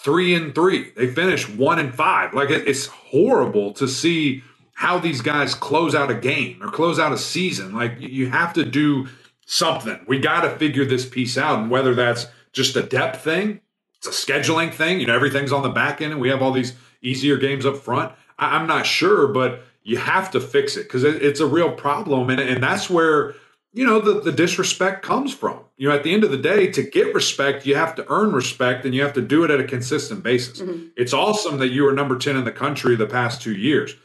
[0.03, 0.91] three and three.
[0.95, 2.33] They finish one and five.
[2.33, 4.43] Like it, it's horrible to see
[4.73, 7.73] how these guys close out a game or close out a season.
[7.73, 9.07] Like you have to do
[9.45, 9.99] something.
[10.07, 13.61] We got to figure this piece out, and whether that's just a depth thing,
[13.97, 14.99] it's a scheduling thing.
[14.99, 17.77] You know, everything's on the back end, and we have all these easier games up
[17.77, 18.13] front.
[18.37, 21.71] I, I'm not sure, but you have to fix it because it, it's a real
[21.71, 23.35] problem, and and that's where
[23.73, 25.59] you know the, the disrespect comes from.
[25.77, 28.31] You know, at the end of the day, to get respect, you have to earn
[28.31, 30.61] respect, and you have to do it at a consistent basis.
[30.61, 30.87] Mm-hmm.
[30.95, 33.95] It's awesome that you were number ten in the country the past two years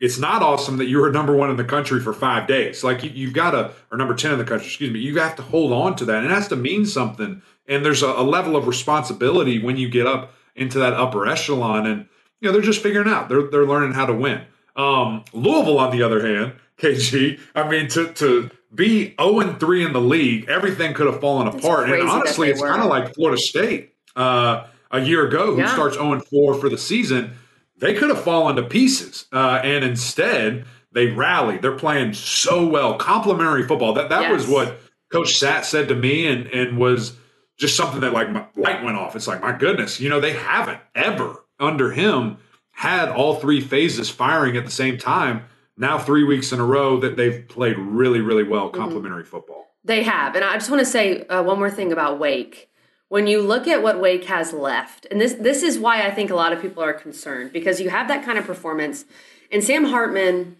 [0.00, 2.84] it's not awesome that you were number one in the country for five days.
[2.84, 5.34] Like you, you've got to, or number 10 in the country, excuse me, you have
[5.36, 6.18] to hold on to that.
[6.18, 7.42] And it has to mean something.
[7.66, 11.86] And there's a, a level of responsibility when you get up into that upper echelon.
[11.86, 12.06] And,
[12.40, 14.42] you know, they're just figuring out, they're, they're learning how to win.
[14.76, 19.84] Um, Louisville, on the other hand, KG, I mean, to, to be 0 and 3
[19.84, 21.90] in the league, everything could have fallen apart.
[21.90, 25.72] And honestly, it's kind of like Florida State uh, a year ago, who Yeah.
[25.72, 27.32] starts 0 and 4 for the season
[27.78, 29.26] they could have fallen to pieces.
[29.32, 31.62] Uh, and instead, they rallied.
[31.62, 32.96] They're playing so well.
[32.96, 33.94] Complimentary football.
[33.94, 37.16] That that was what Coach Sat said to me and, and was
[37.58, 39.16] just something that like my light went off.
[39.16, 42.38] It's like, my goodness, you know, they haven't ever under him
[42.70, 45.44] had all three phases firing at the same time.
[45.76, 49.66] Now three weeks in a row that they've played really, really well complimentary football.
[49.84, 50.34] They have.
[50.36, 52.70] And I just want to say uh, one more thing about Wake.
[53.08, 56.30] When you look at what Wake has left, and this this is why I think
[56.30, 59.04] a lot of people are concerned because you have that kind of performance,
[59.50, 60.56] and Sam Hartman.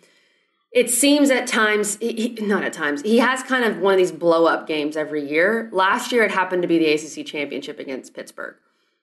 [0.70, 4.12] It seems at times, he, not at times, he has kind of one of these
[4.12, 5.70] blow up games every year.
[5.72, 8.54] Last year, it happened to be the ACC championship against Pittsburgh.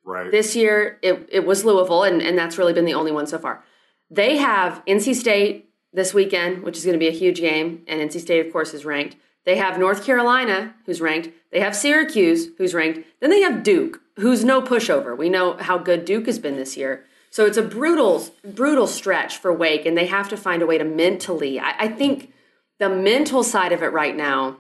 [0.06, 0.30] Right.
[0.30, 3.40] This year, it, it was Louisville, and, and that's really been the only one so
[3.40, 3.64] far.
[4.12, 8.00] They have NC State this weekend, which is going to be a huge game, and
[8.00, 9.16] NC State, of course, is ranked.
[9.46, 11.30] They have North Carolina, who's ranked.
[11.52, 13.08] They have Syracuse, who's ranked.
[13.20, 15.18] Then they have Duke, who's no pushover.
[15.18, 17.06] We know how good Duke has been this year.
[17.30, 20.78] So it's a brutal, brutal stretch for Wake, and they have to find a way
[20.78, 21.60] to mentally.
[21.60, 22.34] I, I think
[22.80, 24.58] the mental side of it right now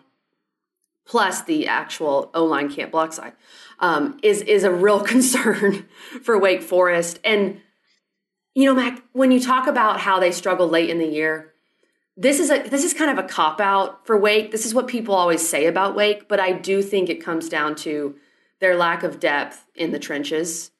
[1.05, 3.33] plus the actual O line can't block side,
[3.79, 5.87] um, is is a real concern
[6.23, 7.19] for Wake Forest.
[7.23, 7.61] And
[8.53, 11.53] you know, Mac, when you talk about how they struggle late in the year,
[12.17, 14.51] this is a this is kind of a cop out for Wake.
[14.51, 17.75] This is what people always say about Wake, but I do think it comes down
[17.77, 18.15] to
[18.59, 20.71] their lack of depth in the trenches.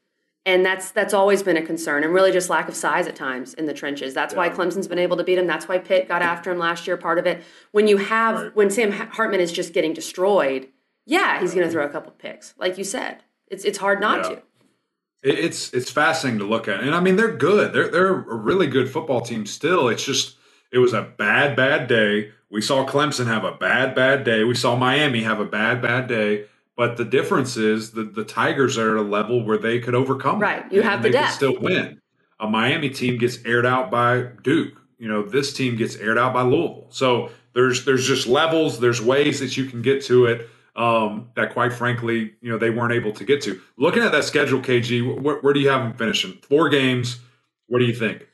[0.47, 3.55] And that's that's always been a concern, and really just lack of size at times
[3.55, 4.13] in the trenches.
[4.13, 5.47] That's why Clemson's been able to beat him.
[5.47, 6.97] That's why Pitt got after him last year.
[6.97, 8.55] Part of it, when you have Right.
[8.55, 10.67] when Sam Hartman is just getting destroyed,
[11.07, 13.23] yeah, he's going to throw a couple picks, like you said.
[13.47, 14.35] It's it's hard not Yeah.
[14.35, 14.41] to.
[15.23, 17.73] It's it's fascinating to look at, and I mean they're good.
[17.73, 19.87] They're they're a really good football team still.
[19.89, 20.35] It's just
[20.71, 22.31] It was a bad, bad day.
[22.49, 24.43] We saw Clemson have a bad, bad day.
[24.43, 26.45] We saw Miami have a bad, bad day.
[26.77, 30.39] But the difference is that the Tigers are at a level where they could overcome.
[30.39, 30.69] Right.
[30.71, 31.33] You have the they depth.
[31.33, 32.01] Still win.
[32.39, 34.73] A Miami team gets aired out by Duke.
[34.97, 36.87] You know, this team gets aired out by Louisville.
[36.89, 38.79] So there's there's just levels.
[38.79, 42.69] There's ways that you can get to it um, that, quite frankly, you know they
[42.69, 43.61] weren't able to get to.
[43.77, 46.33] Looking at that schedule, KG, where, where do you have them finishing?
[46.41, 47.19] Four games.
[47.67, 48.27] What do you think?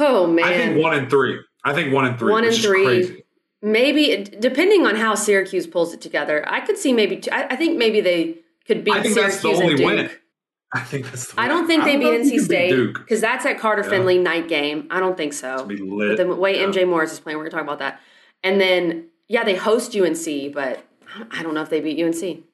[0.00, 1.38] Oh man, I think one and three.
[1.64, 2.32] I think one and three.
[2.32, 3.22] One and three.
[3.62, 7.18] Maybe depending on how Syracuse pulls it together, I could see maybe.
[7.18, 9.76] Two, I, I, think maybe they could beat I think Syracuse that's the only and
[9.76, 9.86] Duke.
[9.86, 10.10] win.
[10.72, 11.32] I think that's.
[11.32, 11.40] The.
[11.40, 13.90] I don't think they beat if you NC State because that's at Carter Yeah.
[13.90, 14.86] Finley night game.
[14.90, 15.54] I don't think so.
[15.56, 16.16] It's be But lit.
[16.16, 16.66] the way Yeah.
[16.68, 18.00] MJ Morris is playing, we're gonna talk about that.
[18.42, 20.82] And then yeah, they host UNC, but
[21.30, 22.44] I don't know if they beat UNC.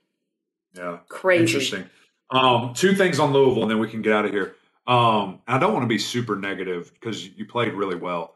[0.74, 0.98] Yeah.
[1.08, 1.42] Crazy.
[1.44, 1.84] Interesting.
[2.30, 4.56] Um, two things on Louisville, and then we can get out of here.
[4.86, 8.34] Um, I don't want to be super negative because you played really well.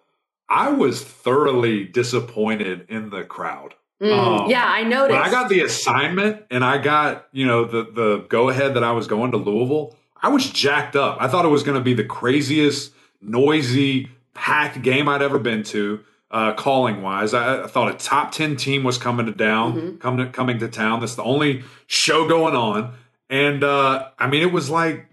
[0.48, 3.74] I was thoroughly disappointed in the crowd.
[4.02, 4.12] Mm,
[4.44, 5.10] Um, yeah, I noticed.
[5.18, 8.82] When I got the assignment and I got, you know, the the go ahead that
[8.82, 11.18] I was going to Louisville, I was jacked up.
[11.20, 15.62] I thought it was going to be the craziest, noisy, packed game I'd ever been
[15.64, 17.32] to, uh, calling wise.
[17.34, 19.96] I, I thought a top ten team was coming to down, Mm-hmm.
[19.98, 21.00] coming to, coming to town.
[21.00, 22.94] That's the only show going on,
[23.28, 25.06] and uh, I mean, it was like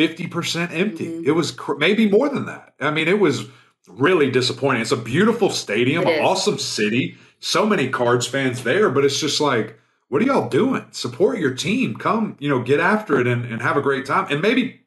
[0.00, 1.08] fifty percent empty.
[1.08, 1.28] Mm-hmm.
[1.28, 2.72] It was cr- maybe more than that.
[2.80, 3.44] I mean, it was
[3.86, 4.80] really disappointing.
[4.80, 9.78] It's a beautiful stadium, awesome city, so many Cards fans there, but it's just like,
[10.08, 10.86] what are y'all doing?
[10.90, 11.96] Support your team.
[11.96, 14.26] Come, you know, get after it and, and have a great time.
[14.30, 14.80] And maybe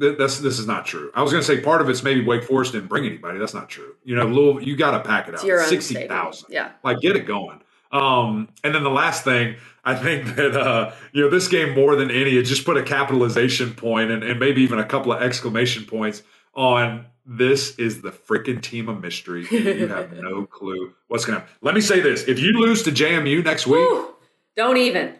[0.00, 1.10] th- that's this is not true.
[1.16, 3.40] I was going to say part of it's maybe Wake Forest didn't bring anybody.
[3.40, 3.96] That's not true.
[4.04, 5.40] You know, Louisville, you got to pack it out.
[5.68, 6.32] Sixty stadium.
[6.48, 6.70] Yeah.
[6.84, 7.60] Like, get it going.
[7.90, 9.56] Um, and then the last thing,
[9.88, 12.82] I think that uh, you know, this game more than any, it just put a
[12.82, 16.22] capitalization point and, and maybe even a couple of exclamation points
[16.54, 19.46] on this is the freaking team of mystery.
[19.50, 21.54] and You have no clue what's gonna happen.
[21.62, 22.28] Let me say this.
[22.28, 24.14] If you lose to JMU next week, Whew.
[24.56, 25.14] don't even.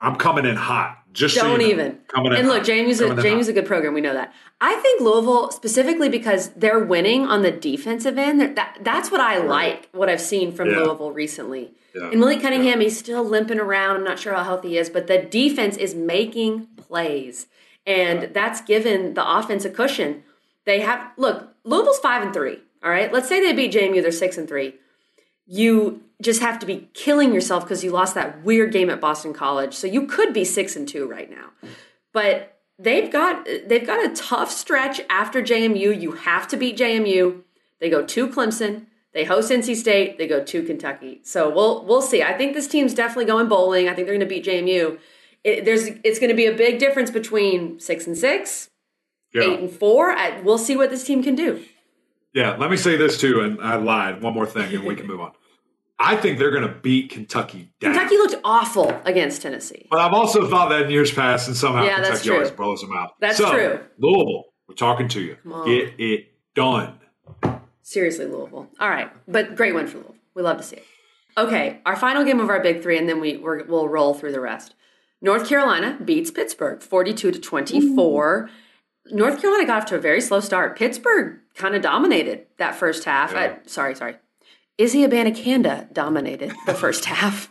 [0.00, 0.98] I'm coming in hot.
[1.14, 1.66] Just Don't know.
[1.66, 1.98] even.
[2.08, 2.64] Coming in And look.
[2.64, 3.50] Jamie's a, Jamie's hot.
[3.50, 3.94] a good program.
[3.94, 4.34] We know that.
[4.60, 8.40] I think Louisville specifically because they're winning on the defensive end.
[8.40, 9.88] That that's what I like.
[9.92, 10.80] What I've seen from Yeah.
[10.80, 11.72] Louisville recently.
[11.94, 12.10] Yeah.
[12.10, 13.96] And Malik Cunningham, he's still limping around.
[13.96, 17.46] I'm not sure how healthy he is, but the defense is making plays,
[17.86, 20.24] and that's given the offense a cushion.
[20.64, 21.48] They have look.
[21.64, 22.58] Louisville's five and three.
[22.82, 23.12] All right.
[23.12, 24.02] Let's say they beat JMU.
[24.02, 24.74] They're six and three.
[25.46, 29.32] You just have to be killing yourself because you lost that weird game at Boston
[29.34, 29.74] College.
[29.74, 31.50] So you could be six and two right now.
[32.12, 36.00] But they've got they've got a tough stretch after JMU.
[36.00, 37.42] You have to beat JMU.
[37.80, 38.86] They go to Clemson.
[39.12, 40.18] They host NC State.
[40.18, 41.20] They go to Kentucky.
[41.24, 42.22] So we'll we'll see.
[42.22, 43.88] I think this team's definitely going bowling.
[43.88, 44.98] I think they're going to beat JMU.
[45.44, 48.70] It, there's it's going to be a big difference between six and six,
[49.34, 49.42] Yeah.
[49.42, 50.10] eight and four.
[50.10, 51.62] I, we'll see what this team can do.
[52.34, 54.20] Yeah, let me say this too, and I lied.
[54.22, 55.32] One more thing, and we can move on.
[55.98, 57.92] I think they're going to beat Kentucky down.
[57.94, 59.86] Kentucky looked awful against Tennessee.
[59.90, 62.90] but I've also thought that in years past, and somehow Yeah, Kentucky always blows them
[62.92, 63.10] out.
[63.20, 63.80] That's So, true.
[63.98, 65.36] Louisville, we're talking to you.
[65.64, 66.98] Get it done.
[67.82, 68.68] Seriously, Louisville.
[68.80, 70.14] All right, but great win for Louisville.
[70.34, 70.84] We love to see it.
[71.36, 74.32] Okay, our final game of our big three, and then we we're, we'll roll through
[74.32, 74.74] the rest.
[75.20, 78.50] North Carolina beats Pittsburgh, forty-two to twenty-four.
[79.10, 80.76] North Carolina got off to a very slow start.
[80.76, 83.32] Pittsburgh kind of dominated that first half.
[83.32, 83.40] Yeah.
[83.40, 84.16] Uh, sorry, sorry.
[84.76, 87.48] Izzy Abanikanda dominated the first half.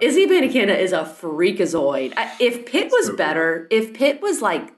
[0.00, 2.12] Izzy Abanikanda is a freakazoid.
[2.38, 4.72] If Pitt was better, if Pitt was like,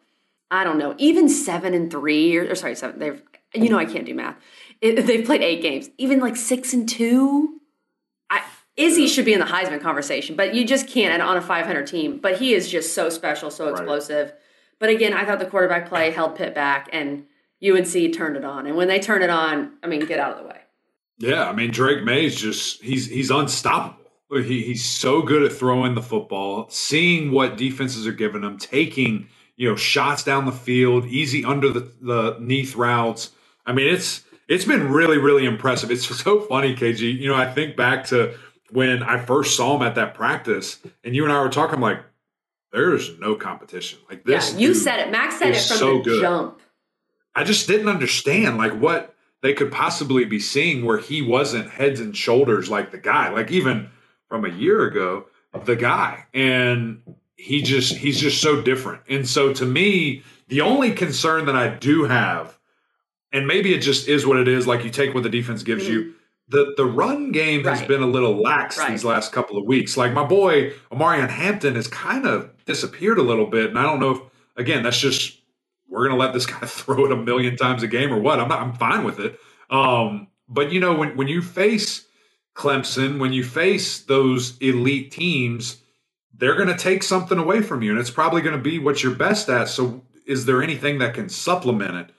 [0.50, 2.98] I don't know, even seven and three, or, or sorry, seven.
[2.98, 3.22] They've,
[3.55, 4.37] you know, I can't do math.
[4.81, 7.61] They've played eight games, even like six and two.
[8.31, 8.42] I,
[8.76, 12.18] Izzy should be in the Heisman conversation, but you just can't on a 500 team.
[12.18, 14.33] But he is just so special, so explosive.
[14.80, 17.26] But again, I thought the quarterback play held Pitt back, and
[17.62, 18.66] UNC turned it on.
[18.66, 20.60] And when they turn it on, I mean, get out of the way.
[21.18, 23.98] Yeah, I mean Drake Maye's just he's he's unstoppable.
[24.32, 29.28] He, he's so good at throwing the football, seeing what defenses are giving him, taking
[29.56, 33.32] you know shots down the field, easy under the the neath routes.
[33.66, 35.90] I mean, it's it's been really really impressive.
[35.90, 37.18] It's so funny, KG.
[37.18, 38.34] You know, I think back to
[38.70, 41.80] when I first saw him at that practice, and you and I were talking.
[41.80, 41.98] Like,
[42.72, 44.52] there's no competition like this.
[44.52, 45.11] yeah, you said it.
[45.11, 46.20] Max said it from so the good.
[46.20, 46.61] jump.
[47.35, 52.00] I just didn't understand like what they could possibly be seeing where he wasn't heads
[52.00, 53.88] and shoulders like the guy, like even
[54.28, 55.26] from a year ago,
[55.64, 56.26] the guy.
[56.35, 57.02] And
[57.37, 59.02] he just he's just so different.
[59.09, 62.59] And so to me, the only concern that I do have,
[63.33, 65.87] and maybe it just is what it is, like you take what the defense gives
[65.87, 65.90] mm.
[65.90, 66.14] you.
[66.50, 68.90] The the run game has been a little lax Right.
[68.90, 69.96] these last couple of weeks.
[69.96, 73.70] Like my boy Omarion Hampton has kind of disappeared a little bit.
[73.70, 74.20] And I don't know if
[74.56, 75.38] again, that's just
[75.88, 78.40] we're going to let this guy throw it a million times a game or what.
[78.40, 79.38] I'm not, I'm fine with it.
[79.70, 82.06] Um, but you know, when when you face
[82.56, 85.78] Clemson, when you face those elite teams,
[86.34, 89.02] they're going to take something away from you, and it's probably going to be what
[89.02, 89.68] you're best at.
[89.68, 92.10] So, is there anything that can supplement it?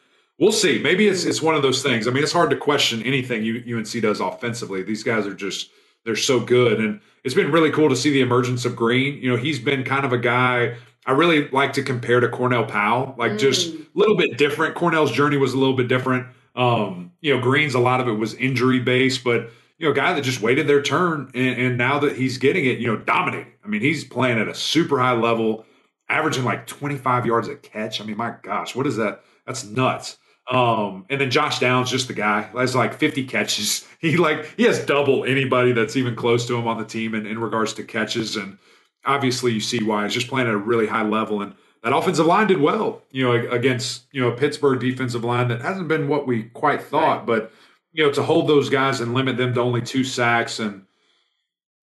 [0.42, 0.80] We'll see.
[0.80, 2.08] Maybe it's it's one of those things.
[2.08, 4.82] I mean, it's hard to question anything UNC does offensively.
[4.82, 5.70] These guys are just
[6.04, 9.22] they're so good, and it's been really cool to see the emergence of Green.
[9.22, 12.66] You know, he's been kind of a guy I really like to compare to Cornell
[12.66, 13.40] Powell, like mm.
[13.40, 14.74] just a little bit different.
[14.74, 16.26] Cornell's journey was a little bit different.
[16.56, 20.12] Um, you know, Green's a lot of it was injury based, but you know, guy
[20.14, 23.54] that just waited their turn, and, and now that he's getting it, you know, dominating.
[23.64, 25.68] I mean, he's playing at a super high level,
[26.10, 28.02] averaging like 25 yards a catch.
[28.02, 29.24] I mean, my gosh, what is that?
[29.46, 30.18] That's nuts.
[30.52, 33.88] Um, and then Josh Downs, just the guy, has like 50 catches.
[34.02, 37.28] He like he has double anybody that's even close to him on the team in,
[37.28, 38.36] in regards to catches.
[38.36, 38.58] And
[39.06, 41.44] obviously you see why he's just playing at a really high level.
[41.44, 45.50] And that offensive line did well, you know, against, you know, a Pittsburgh defensive line
[45.50, 47.26] that hasn't been what we quite thought, right.
[47.28, 47.52] but
[47.94, 50.88] you know, to hold those guys and limit them to only two sacks and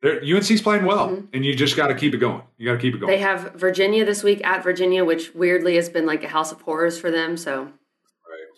[0.05, 1.27] UNC's playing well, mm-hmm.
[1.33, 2.43] and you just got to keep it going.
[2.57, 3.13] You got to keep it going.
[3.13, 6.61] They have Virginia this week at Virginia, which weirdly has been like a house of
[6.63, 7.37] horrors for them.
[7.37, 7.73] So.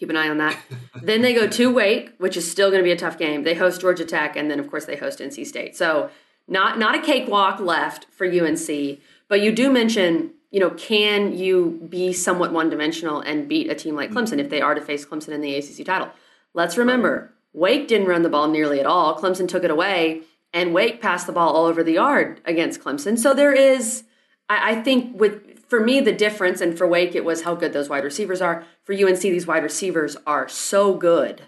[0.00, 0.58] Keep an eye on that.
[1.02, 3.44] then they go to Wake, which is still going to be a tough game.
[3.44, 5.76] They host Georgia Tech, and then of course they host NC State.
[5.76, 6.10] So
[6.48, 8.98] not not a cakewalk left for UNC.
[9.28, 13.76] But you do mention, you know, can you be somewhat one dimensional and beat a
[13.76, 16.10] team like Clemson if they are to face Clemson in the ACC title?
[16.52, 19.16] Let's remember Wake didn't run the ball nearly at all.
[19.16, 23.18] Clemson took it away, and Wake passed the ball all over the yard against Clemson.
[23.18, 24.04] So there is,
[24.48, 27.72] I, I think, with for me, the difference, and for Wake, it was how good
[27.72, 28.64] those wide receivers are.
[28.82, 31.42] For UNC, these wide receivers are so good.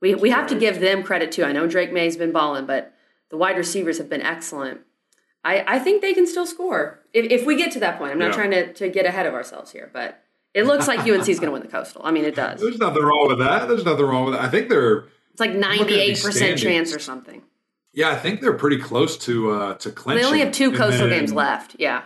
[0.00, 1.44] We, we have to give them credit too.
[1.44, 2.94] I know Drake Maye's been balling, but
[3.28, 4.80] the wide receivers have been excellent.
[5.44, 8.12] I, I think they can still score if, if we get to that point.
[8.12, 8.32] I'm not yeah.
[8.32, 10.22] trying to, to get ahead of ourselves here, but
[10.54, 12.00] it looks like UNC is going to win the Coastal.
[12.02, 12.60] I mean, it does.
[12.60, 13.68] There's nothing wrong with that.
[13.68, 14.42] There's nothing wrong with that.
[14.42, 17.42] I think they're it's like 98% chance or something.
[17.92, 20.20] Yeah, I think they're pretty close to uh, to clinch.
[20.20, 21.76] They only have two coastal then, games left.
[21.78, 22.02] Yeah.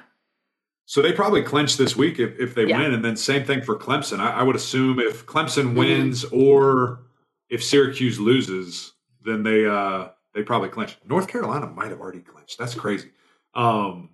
[0.90, 2.76] So they probably clinch this week if, if they yeah.
[2.76, 4.18] win, and then same thing for Clemson.
[4.18, 5.76] I, I would assume if Clemson mm-hmm.
[5.76, 7.02] wins or
[7.48, 8.92] if Syracuse loses,
[9.24, 10.98] then they uh, they probably clinch.
[11.08, 12.58] North Carolina might have already clinched.
[12.58, 13.10] That's crazy.
[13.54, 14.10] Um,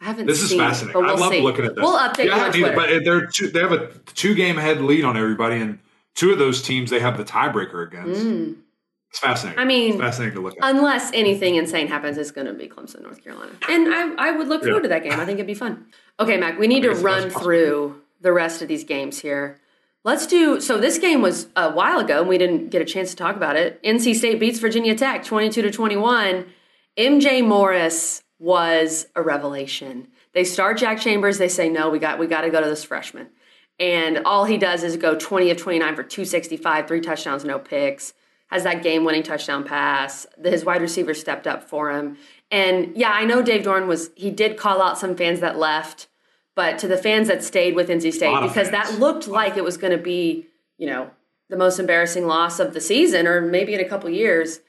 [0.00, 0.26] I haven't.
[0.26, 1.02] This is fascinating.
[1.02, 1.40] We'll I love see.
[1.40, 1.82] looking at this.
[1.82, 5.04] We'll update yeah, you on But they're two, they have a two game head lead
[5.04, 5.80] on everybody, and
[6.14, 8.24] two of those teams they have the tiebreaker against.
[8.24, 8.58] Mm.
[9.14, 9.60] It's fascinating.
[9.60, 10.74] I mean, it's fascinating to look at.
[10.74, 14.48] Unless anything insane happens, it's going to be Clemson, North Carolina, and I, I would
[14.48, 14.82] look forward yeah.
[14.82, 15.12] to that game.
[15.20, 15.86] I think it'd be fun.
[16.18, 19.60] Okay, Mac, we need to run through the rest of these games here.
[20.02, 20.78] Let's do so.
[20.78, 23.54] This game was a while ago, and we didn't get a chance to talk about
[23.54, 23.80] it.
[23.84, 26.46] NC State beats Virginia Tech, twenty-two to twenty-one.
[26.98, 30.08] MJ Morris was a revelation.
[30.32, 31.38] They start Jack Chambers.
[31.38, 33.28] They say no, we got we got to go to this freshman.
[33.78, 38.12] And all he does is go 20 of 29 for 265, three touchdowns, no picks.
[38.54, 40.28] Has that game winning touchdown pass.
[40.44, 42.16] His wide receiver stepped up for him.
[42.52, 46.06] And yeah, I know Dave Doeren was, he did call out some fans that left,
[46.54, 49.76] but to the fans that stayed with NC State, because that looked like it was
[49.76, 50.46] going to be,
[50.78, 51.10] you know,
[51.50, 54.60] the most embarrassing loss of the season or maybe in a couple years.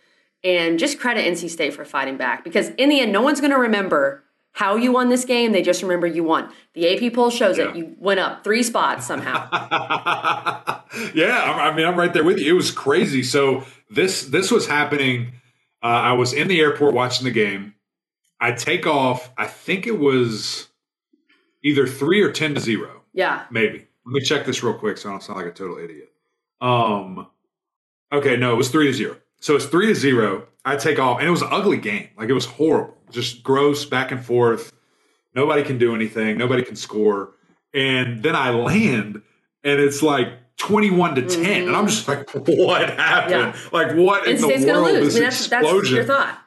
[0.43, 3.51] And just credit NC State for fighting back because in the end, no one's going
[3.51, 4.23] to remember
[4.55, 5.51] how you won this game.
[5.51, 6.49] They just remember you won.
[6.73, 7.69] The AP poll shows yeah.
[7.69, 7.75] it.
[7.75, 9.49] You went up three spots somehow.
[11.13, 12.53] yeah, I mean, I'm right there with you.
[12.53, 13.21] It was crazy.
[13.21, 15.33] So this this was happening.
[15.83, 17.75] Uh, I was in the airport watching the game.
[18.39, 19.31] I take off.
[19.37, 20.67] I think it was
[21.63, 23.01] either three or ten to zero.
[23.13, 23.87] Yeah, maybe.
[24.05, 26.11] Let me check this real quick so I don't sound like a total idiot.
[26.61, 27.27] Um,
[28.11, 29.17] okay, no, it was three to zero.
[29.39, 30.47] So it's three to zero.
[30.63, 32.09] I take off, and it was an ugly game.
[32.17, 34.73] Like it was horrible, just gross back and forth.
[35.35, 36.37] Nobody can do anything.
[36.37, 37.33] Nobody can score.
[37.73, 39.21] And then I land,
[39.63, 41.67] and it's like 21 to 10 mm-hmm.
[41.67, 43.69] and i'm just like what happened yeah.
[43.71, 45.13] like what in the world lose.
[45.13, 46.39] this I mean, that's, explosion that's your thought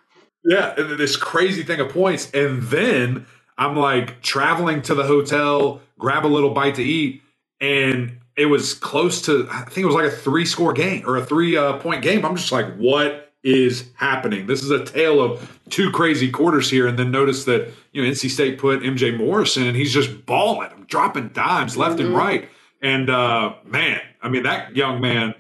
[0.44, 3.27] yeah this crazy thing of points and then
[3.59, 7.23] i'm like traveling to the hotel grab a little bite to eat
[7.61, 11.16] and it was close to i think it was like a three score game or
[11.16, 14.47] a three uh, point game i'm just like what is happening.
[14.47, 18.11] This is a tale of two crazy quarters here, and then notice that you know
[18.11, 22.09] NC State put MJ Morrison, and he's just balling, I'm dropping dimes left mm-hmm.
[22.09, 22.48] and right.
[22.83, 25.35] And uh, man, I mean that young man,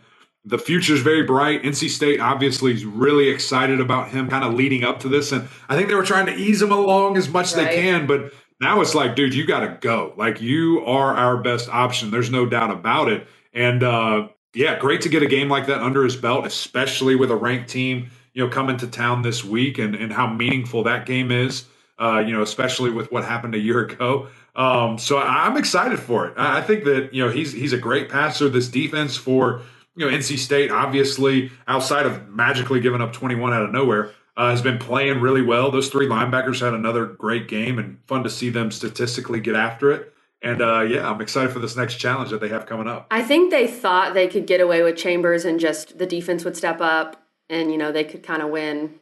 [0.44, 1.62] the future is very bright.
[1.62, 5.48] NC State obviously is really excited about him, kind of leading up to this, and
[5.68, 7.68] I think they were trying to ease him along as much as right.
[7.68, 8.32] they can, but.
[8.60, 10.12] Now it's like, dude, you got to go.
[10.16, 12.10] Like, you are our best option.
[12.10, 13.28] There's no doubt about it.
[13.52, 17.30] And uh, yeah, great to get a game like that under his belt, especially with
[17.30, 21.06] a ranked team, you know, coming to town this week and, and how meaningful that
[21.06, 21.66] game is,
[22.00, 24.28] uh, you know, especially with what happened a year ago.
[24.58, 26.34] Um, so I'm excited for it.
[26.36, 28.48] I think that, you know, he's he's a great passer.
[28.48, 29.62] This defense for
[29.98, 34.50] you know, NC State, obviously, outside of magically giving up 21 out of nowhere, uh,
[34.50, 35.72] has been playing really well.
[35.72, 39.90] Those three linebackers had another great game and fun to see them statistically get after
[39.90, 40.14] it.
[40.40, 43.08] And uh, yeah, I'm excited for this next challenge that they have coming up.
[43.10, 46.56] I think they thought they could get away with Chambers and just the defense would
[46.56, 49.00] step up and, you know, they could kind of win,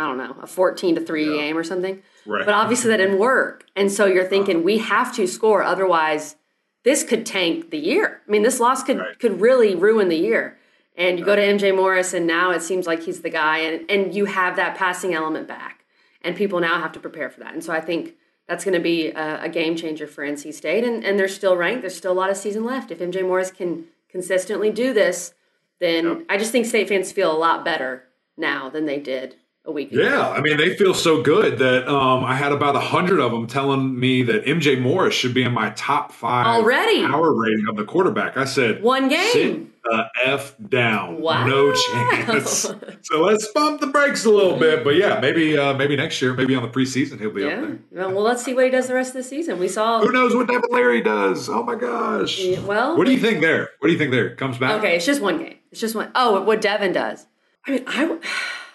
[0.00, 1.36] I don't know, a 14 to 3 Yeah.
[1.42, 2.02] game or something.
[2.26, 2.44] Right.
[2.44, 3.64] But obviously that didn't work.
[3.76, 4.64] And so you're thinking uh-huh.
[4.64, 6.36] we have to score otherwise
[6.82, 8.22] this could tank the year.
[8.26, 9.18] I mean, this loss could Right.
[9.18, 10.56] could really ruin the year.
[10.96, 13.90] And you go to MJ Morris and now it seems like he's the guy and
[13.90, 15.84] and you have that passing element back.
[16.22, 17.52] And people now have to prepare for that.
[17.54, 18.14] And so I think
[18.48, 20.84] that's going to be a, a game changer for NC State.
[20.84, 21.82] And, and they're still ranked.
[21.82, 22.90] There's still a lot of season left.
[22.90, 25.32] If MJ Morris can consistently do this,
[25.80, 26.22] then Yep.
[26.28, 28.04] I just think State fans feel a lot better
[28.36, 29.36] now than they did
[29.66, 30.02] a week ago.
[30.02, 33.30] Yeah, I mean they feel so good that um, I had about a hundred of
[33.32, 37.06] them telling me that MJ Morris should be in my top five Already?
[37.06, 38.36] power rating of the quarterback.
[38.36, 39.66] I said One game.
[39.82, 41.22] The f down.
[41.22, 41.46] Wow.
[41.46, 42.70] No chance.
[43.02, 44.84] so let's bump the brakes a little bit.
[44.84, 47.66] But yeah, maybe uh, maybe next year, maybe on the preseason he'll be up Yeah.
[47.92, 48.08] there.
[48.10, 49.58] Well, let's see what he does the rest of the season.
[49.58, 50.00] We saw.
[50.00, 51.48] Who knows what Devin Leary does?
[51.48, 52.38] Oh my gosh.
[52.40, 53.70] Yeah, well- what do you think there?
[53.78, 54.34] What do you think there?
[54.36, 54.72] Comes back?
[54.80, 55.56] Okay, it's just one game.
[55.72, 56.10] It's just one.
[56.14, 57.26] Oh, what Devin does.
[57.66, 58.18] I mean, I,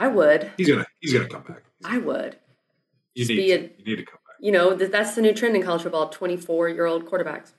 [0.00, 0.50] I would.
[0.56, 1.62] He's gonna he's gonna come back.
[1.84, 2.36] I would.
[3.14, 4.36] You Just need be to, you need to come back.
[4.40, 7.52] You know, that that's the new trend in college football 24 year old quarterbacks.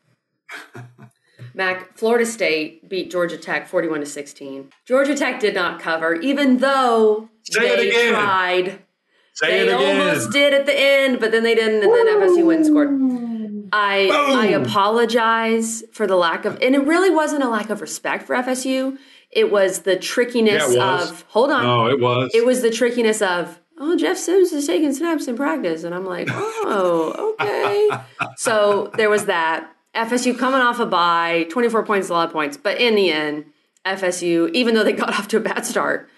[1.54, 4.70] Mac, Florida State beat Georgia Tech 41 to 16.
[4.86, 8.14] Georgia Tech did not cover, even though Say it they again.
[8.14, 8.80] tried.
[9.34, 10.00] Say They it again.
[10.02, 13.70] almost did at the end, but then they didn't, and then FSU went and scored.
[13.74, 18.26] I I apologize for the lack of, and it really wasn't a lack of respect
[18.28, 18.98] for FSU.
[19.32, 21.12] It was the trickiness Yeah, was.
[21.12, 21.64] of hold on.
[21.64, 22.32] No, it was.
[22.34, 26.06] It was the trickiness of oh Jeff Sims is taking snaps in practice, and I'm
[26.06, 27.90] like oh okay.
[28.38, 32.34] so there was that FSU coming off a bye, 24 points, is a lot of
[32.34, 33.46] points, but in the end,
[33.86, 36.10] FSU even though they got off to a bad start,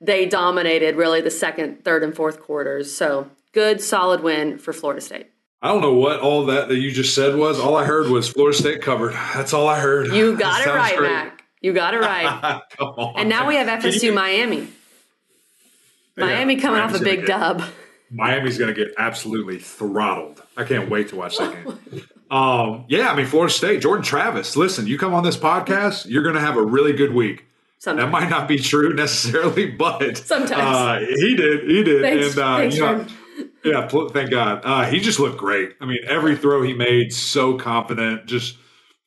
[0.00, 2.92] they dominated really the second, third, and fourth quarters.
[2.94, 5.26] So good, solid win for Florida State.
[5.62, 7.60] I don't know what all that that you just said was.
[7.60, 9.12] All I heard was Florida State covered.
[9.34, 10.06] That's all I heard.
[10.08, 11.10] You got That it right, great.
[11.12, 11.39] Mac.
[11.60, 12.60] You got it right.
[13.16, 14.68] And now we have FSU you- Miami.
[16.16, 17.62] Yeah, Miami coming off a big get- dub.
[18.12, 20.42] Miami's going to get absolutely throttled.
[20.56, 22.02] I can't wait to watch that game.
[22.28, 24.56] Um, yeah, I mean, Florida State, Jordan Travis.
[24.56, 27.44] Listen, you come on this podcast, you're going to have a really good week.
[27.84, 30.50] That might not be true necessarily, but Sometimes.
[30.52, 31.68] uh, he did.
[31.70, 32.02] He did.
[32.02, 33.06] Thanks- and uh, thanks, you know,
[33.64, 34.62] yeah, pl- thank God.
[34.64, 35.76] Uh, he just looked great.
[35.80, 38.26] I mean, every throw he made, so confident.
[38.26, 38.56] Just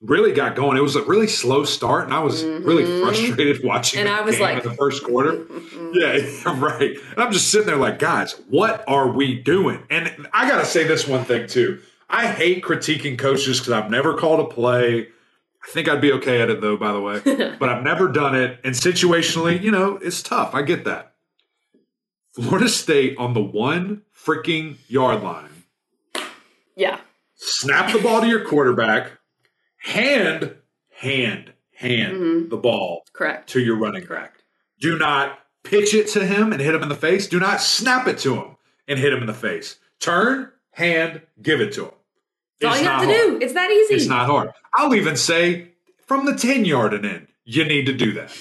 [0.04, 0.78] really got going.
[0.78, 4.00] It was a really slow start, and I was really frustrated watching.
[4.02, 4.08] Mm-hmm.
[4.08, 5.46] And the I was game like- in the first quarter.
[5.94, 6.96] yeah, right.
[7.12, 9.84] And I'm just sitting there like, guys, what are we doing?
[9.90, 11.80] And I got to say this one thing too.
[12.10, 15.08] I hate critiquing coaches because I've never called a play.
[15.64, 17.22] I think I'd be okay at it though, by the way.
[17.58, 18.60] but I've never done it.
[18.64, 20.54] And situationally, you know, it's tough.
[20.54, 21.14] I get that.
[22.36, 25.50] Florida State on the one freaking yard line.
[26.76, 27.00] Yeah.
[27.36, 29.12] Snap the ball to your quarterback.
[29.84, 30.56] Hand,
[30.92, 32.50] hand, hand mm-hmm.
[32.50, 33.50] the ball Correct.
[33.50, 34.10] to your running back.
[34.10, 34.44] Correct.
[34.80, 37.28] Do not pitch it to him and hit him in the face.
[37.28, 38.56] Do not snap it to him
[38.88, 39.78] and hit him in the face.
[40.00, 41.92] Turn, hand, give it to him.
[42.60, 43.40] That's all you not have to hard.
[43.40, 43.46] do.
[43.46, 43.96] It's that easy.
[43.96, 44.52] It's not hard.
[44.74, 45.70] I'll even say
[46.06, 48.32] from the 10 yard and in, you need to do that.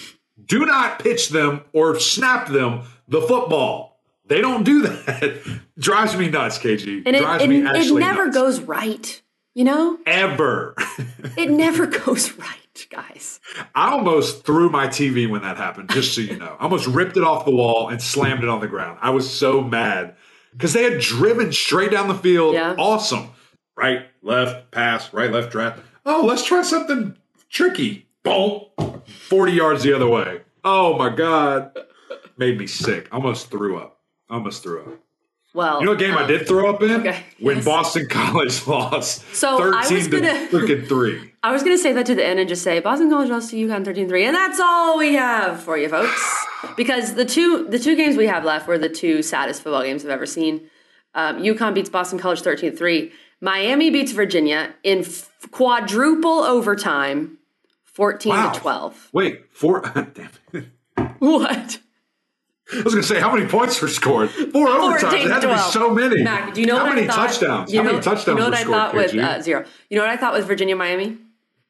[0.45, 4.01] Do not pitch them or snap them the football.
[4.27, 5.61] They don't do that.
[5.79, 7.03] Drives me nuts, KG.
[7.05, 8.37] and it, Drives it, me it actually never nuts.
[8.37, 9.22] goes right.
[9.55, 9.99] You know?
[10.07, 10.75] ever.
[11.37, 13.39] It never goes right, guys.
[13.75, 16.57] I almost threw my TV when that happened, just so you know.
[16.59, 18.99] I almost ripped it off the wall and slammed it on the ground.
[19.03, 20.17] I was so mad
[20.53, 22.55] because they had driven straight down the field.
[22.55, 22.75] Yeah.
[22.79, 23.31] Awesome.
[23.77, 25.81] Right, left, pass, right, left, draft.
[26.05, 27.17] Oh, let's try something
[27.51, 28.07] tricky.
[28.23, 28.63] Boom.
[29.29, 30.43] 40 yards the other way.
[30.65, 31.77] Oh my God.
[32.37, 33.09] Made me sick.
[33.13, 33.99] Almost threw up.
[34.31, 34.99] Almost threw up.
[35.55, 36.91] Well, You know what game I um, did throw up in?
[37.01, 37.65] Okay, When yes.
[37.65, 41.33] Boston College lost So, I was 13 to gonna- freaking 3.
[41.45, 43.51] I was going to say that to the end and just say Boston College lost
[43.51, 46.47] to UConn 13-3, and that's all we have for you, folks.
[46.77, 50.05] Because the two the two games we have left were the two saddest football games
[50.05, 50.71] I've ever seen.
[51.17, 53.11] Um, UConn beats Boston College 13-3.
[53.41, 57.39] Miami beats Virginia in f- quadruple overtime,
[57.87, 58.53] 14 Wow.
[58.53, 59.09] to 12.
[59.13, 59.81] Wait, four.
[60.15, 60.67] Damn it.
[61.19, 61.81] What?
[62.73, 64.31] I was going to say, how many points were scored?
[64.31, 65.01] Four overtimes.
[65.01, 66.23] 14 It had to be so many.
[66.23, 67.29] Mac, do you know how what many I thought?
[67.29, 67.73] touchdowns?
[67.73, 69.23] You how know, many touchdowns You know were what I scored, thought with KG?
[69.25, 69.65] uh, zero.
[69.91, 71.19] You know what I thought with Virginia Miami?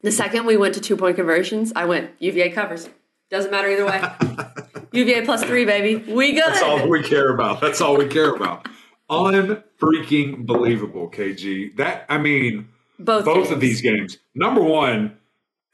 [0.02, 2.88] The second we went to two point conversions, I went UVA covers.
[3.30, 4.02] Doesn't matter either way.
[4.92, 5.96] UVA plus three, baby.
[6.12, 6.42] We good.
[6.46, 7.60] That's all we care about.
[7.60, 8.66] That's all we care about.
[9.08, 11.76] Unfreaking believable, KG.
[11.76, 13.50] That I mean, both both games.
[13.50, 14.18] of these games.
[14.34, 15.16] Number one,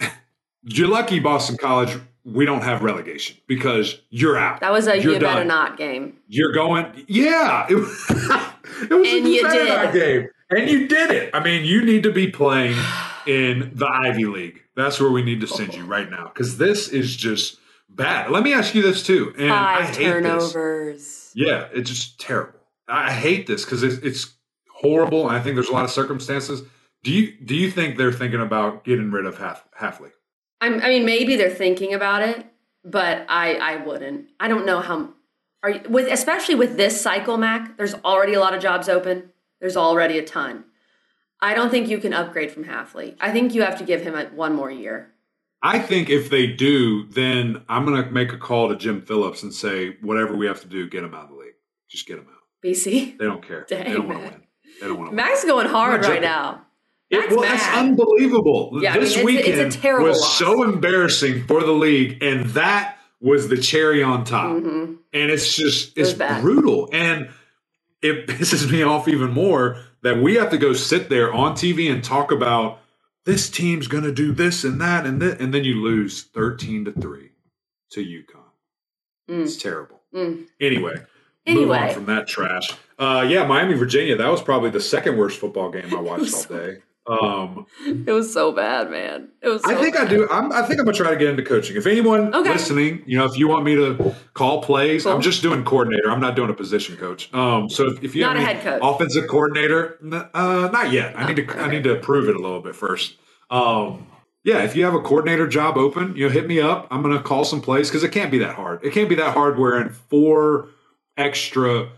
[0.62, 1.99] you're lucky, Boston College.
[2.33, 4.61] We don't have relegation because you're out.
[4.61, 6.16] That was a you're you better not game.
[6.29, 7.66] You're going, yeah.
[7.70, 9.68] It, was- it was And a you better did.
[9.68, 11.31] not game, and you did it.
[11.35, 12.76] I mean, you need to be playing
[13.26, 14.62] in the Ivy League.
[14.76, 17.59] That's where we need to send you right now because this is just
[17.89, 18.31] bad.
[18.31, 20.53] Let me ask you this too, and I Five hate this.
[20.53, 21.33] turnovers.
[21.35, 22.59] Yeah, it's just terrible.
[22.89, 24.35] I hate this because it's, it's
[24.70, 25.29] horrible.
[25.29, 26.62] And I think there's a lot of circumstances.
[27.03, 30.11] Do you do you think they're thinking about getting rid of half Hafley?
[30.61, 32.46] I'm, I mean, maybe they're thinking about it,
[32.84, 34.28] but I I wouldn't.
[34.40, 35.11] I don't know how.
[35.62, 37.76] Are you, with especially with this cycle, Mac?
[37.76, 39.30] There's already a lot of jobs open.
[39.61, 40.64] There's already a ton.
[41.40, 43.16] I don't think you can upgrade from Hafley.
[43.20, 45.12] I think you have to give him a, one more year.
[45.62, 49.42] I think if they do, then I'm going to make a call to Jim Phillips
[49.42, 51.54] and say whatever we have to do, get him out of the league.
[51.88, 52.42] Just get him out.
[52.64, 53.18] BC.
[53.18, 53.66] They don't care.
[53.68, 54.42] Dang, they don't want to win.
[54.80, 55.16] They don't want to win.
[55.16, 56.61] Mac's going hard right joking.
[57.11, 58.78] It- well, that's unbelievable.
[58.82, 60.38] Yeah, I this mean, it's a- it's weekend terrible was loss.
[60.38, 64.56] so embarrassing for the league, and that was the cherry on top.
[64.56, 64.98] Mhm.
[65.12, 66.42] And it's just it's bad.
[66.42, 67.28] brutal, and
[68.02, 71.88] it pisses me off even more that we have to go sit there on TV
[71.90, 72.78] and talk about
[73.24, 76.84] this team's going to do this and that and that, and then you lose thirteen
[76.84, 77.30] to three
[77.92, 78.42] to UConn.
[79.30, 79.42] Mm.
[79.44, 80.00] It's terrible.
[80.14, 80.46] Mm.
[80.61, 81.02] Anyway,
[81.46, 82.70] move on from that trash.
[82.98, 84.16] Uh, yeah, Miami, Virginia.
[84.16, 86.78] That was probably the second worst football game I watched all day.
[87.09, 87.66] Um,
[88.06, 89.28] It was so bad, man.
[89.40, 89.62] It was.
[89.64, 90.28] So I think I do.
[90.30, 91.76] I'm, I think I'm gonna try to get into coaching.
[91.76, 92.50] If anyone Okay.
[92.52, 95.12] listening, you know, if you want me to call plays, Cool.
[95.14, 96.11] I'm just doing coordinator.
[96.11, 97.32] I'm not doing a position coach.
[97.32, 98.80] Um, so if, if you Not have a head coach.
[98.82, 99.98] offensive coordinator,
[100.34, 101.18] uh, not yet.
[101.18, 101.59] I need to.
[101.59, 103.16] Oh, I need to prove it a little bit first.
[103.50, 104.06] Um,
[104.44, 106.86] yeah, if you have a coordinator job open, you know, hit me up.
[106.90, 108.84] I'm gonna call some plays because it can't be that hard.
[108.84, 109.59] It can't be that hard.
[109.59, 110.68] Where in four
[111.16, 111.88] extra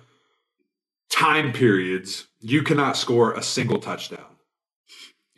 [1.11, 4.24] time periods, you cannot score a single touchdown.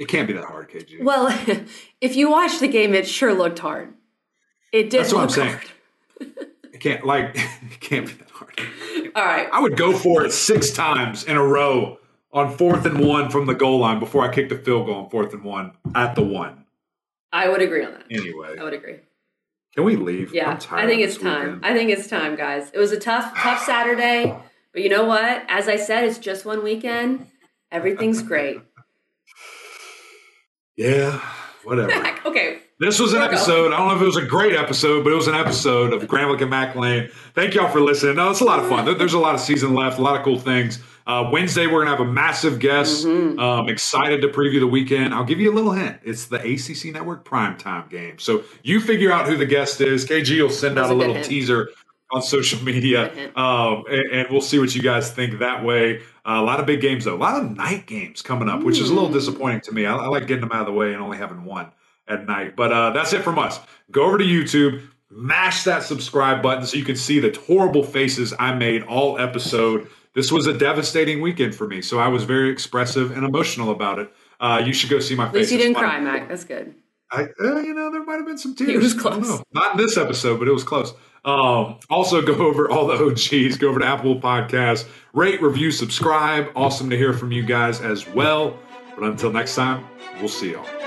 [0.02, 1.00] It can't be that hard, KG.
[1.00, 1.28] Well,
[2.00, 3.94] if you watch the game, it sure looked hard.
[4.72, 5.00] It did.
[5.02, 5.58] That's what I'm saying.
[6.18, 8.60] It can't like it can't be that hard.
[9.14, 9.48] All right.
[9.52, 11.98] I would go for it six times in a row
[12.32, 15.10] on fourth and one from the goal line before I kick the field goal on
[15.10, 16.64] fourth and one at the one.
[17.32, 18.06] I would agree on that.
[18.10, 18.96] Anyway, I would agree.
[19.74, 20.34] can we leave?
[20.34, 21.44] Yeah, I think it's time.
[21.44, 21.66] weekend.
[21.66, 22.72] I think it's time, guys.
[22.74, 24.34] It was a tough, tough Saturday,
[24.72, 25.44] but you know what?
[25.48, 27.28] As I said, it's just one weekend.
[27.70, 28.58] Everything's great.
[30.82, 31.20] Yeah,
[31.64, 31.92] whatever.
[32.26, 32.58] okay.
[32.78, 33.26] This was an go.
[33.26, 33.72] episode.
[33.72, 36.02] I don't know if it was a great episode, but it was an episode of
[36.08, 37.08] Gramlich and Mac Lain.
[37.34, 38.16] Thank y'all for listening.
[38.16, 38.98] No, it's a lot of fun.
[38.98, 40.80] There's a lot of season left, a lot of cool things.
[41.06, 43.06] Uh, Wednesday, we're going to have a massive guest.
[43.06, 43.38] Mm-hmm.
[43.38, 45.14] Um, excited to preview the weekend.
[45.14, 45.98] I'll give you a little hint.
[46.04, 48.18] It's the ACC Network primetime game.
[48.18, 50.04] So you figure out who the guest is.
[50.04, 51.26] KG will send That's out a a little hint.
[51.26, 51.68] teaser
[52.12, 55.98] on social media, um, and, and we'll see what you guys think that way.
[56.24, 57.14] Uh, a lot of big games, though.
[57.14, 59.14] A lot of night games coming up, which is a little Mm.
[59.14, 59.86] disappointing to me.
[59.86, 61.72] I, I like getting them out of the way and only having one
[62.06, 62.54] at night.
[62.56, 63.58] But uh, that's it from us.
[63.90, 68.32] Go over to YouTube, mash that subscribe button so you can see the horrible faces
[68.38, 69.88] I made all episode.
[70.14, 73.98] This was a devastating weekend for me, so I was very expressive and emotional about
[73.98, 74.12] it.
[74.38, 75.52] Uh, you should go see my At least face.
[75.52, 75.98] you didn't cry.
[76.00, 76.28] Mac.
[76.28, 76.74] That's good.
[77.10, 78.70] I, uh, you know, there might have been some tears.
[78.74, 79.42] It was close.
[79.52, 80.92] Not in this episode, but it was close.
[81.24, 83.56] Um, also, go over all the OGs.
[83.56, 86.50] Go over to Apple Podcasts, rate, review, subscribe.
[86.56, 88.58] Awesome to hear from you guys as well.
[88.96, 89.84] But until next time,
[90.18, 90.81] we'll see y'all.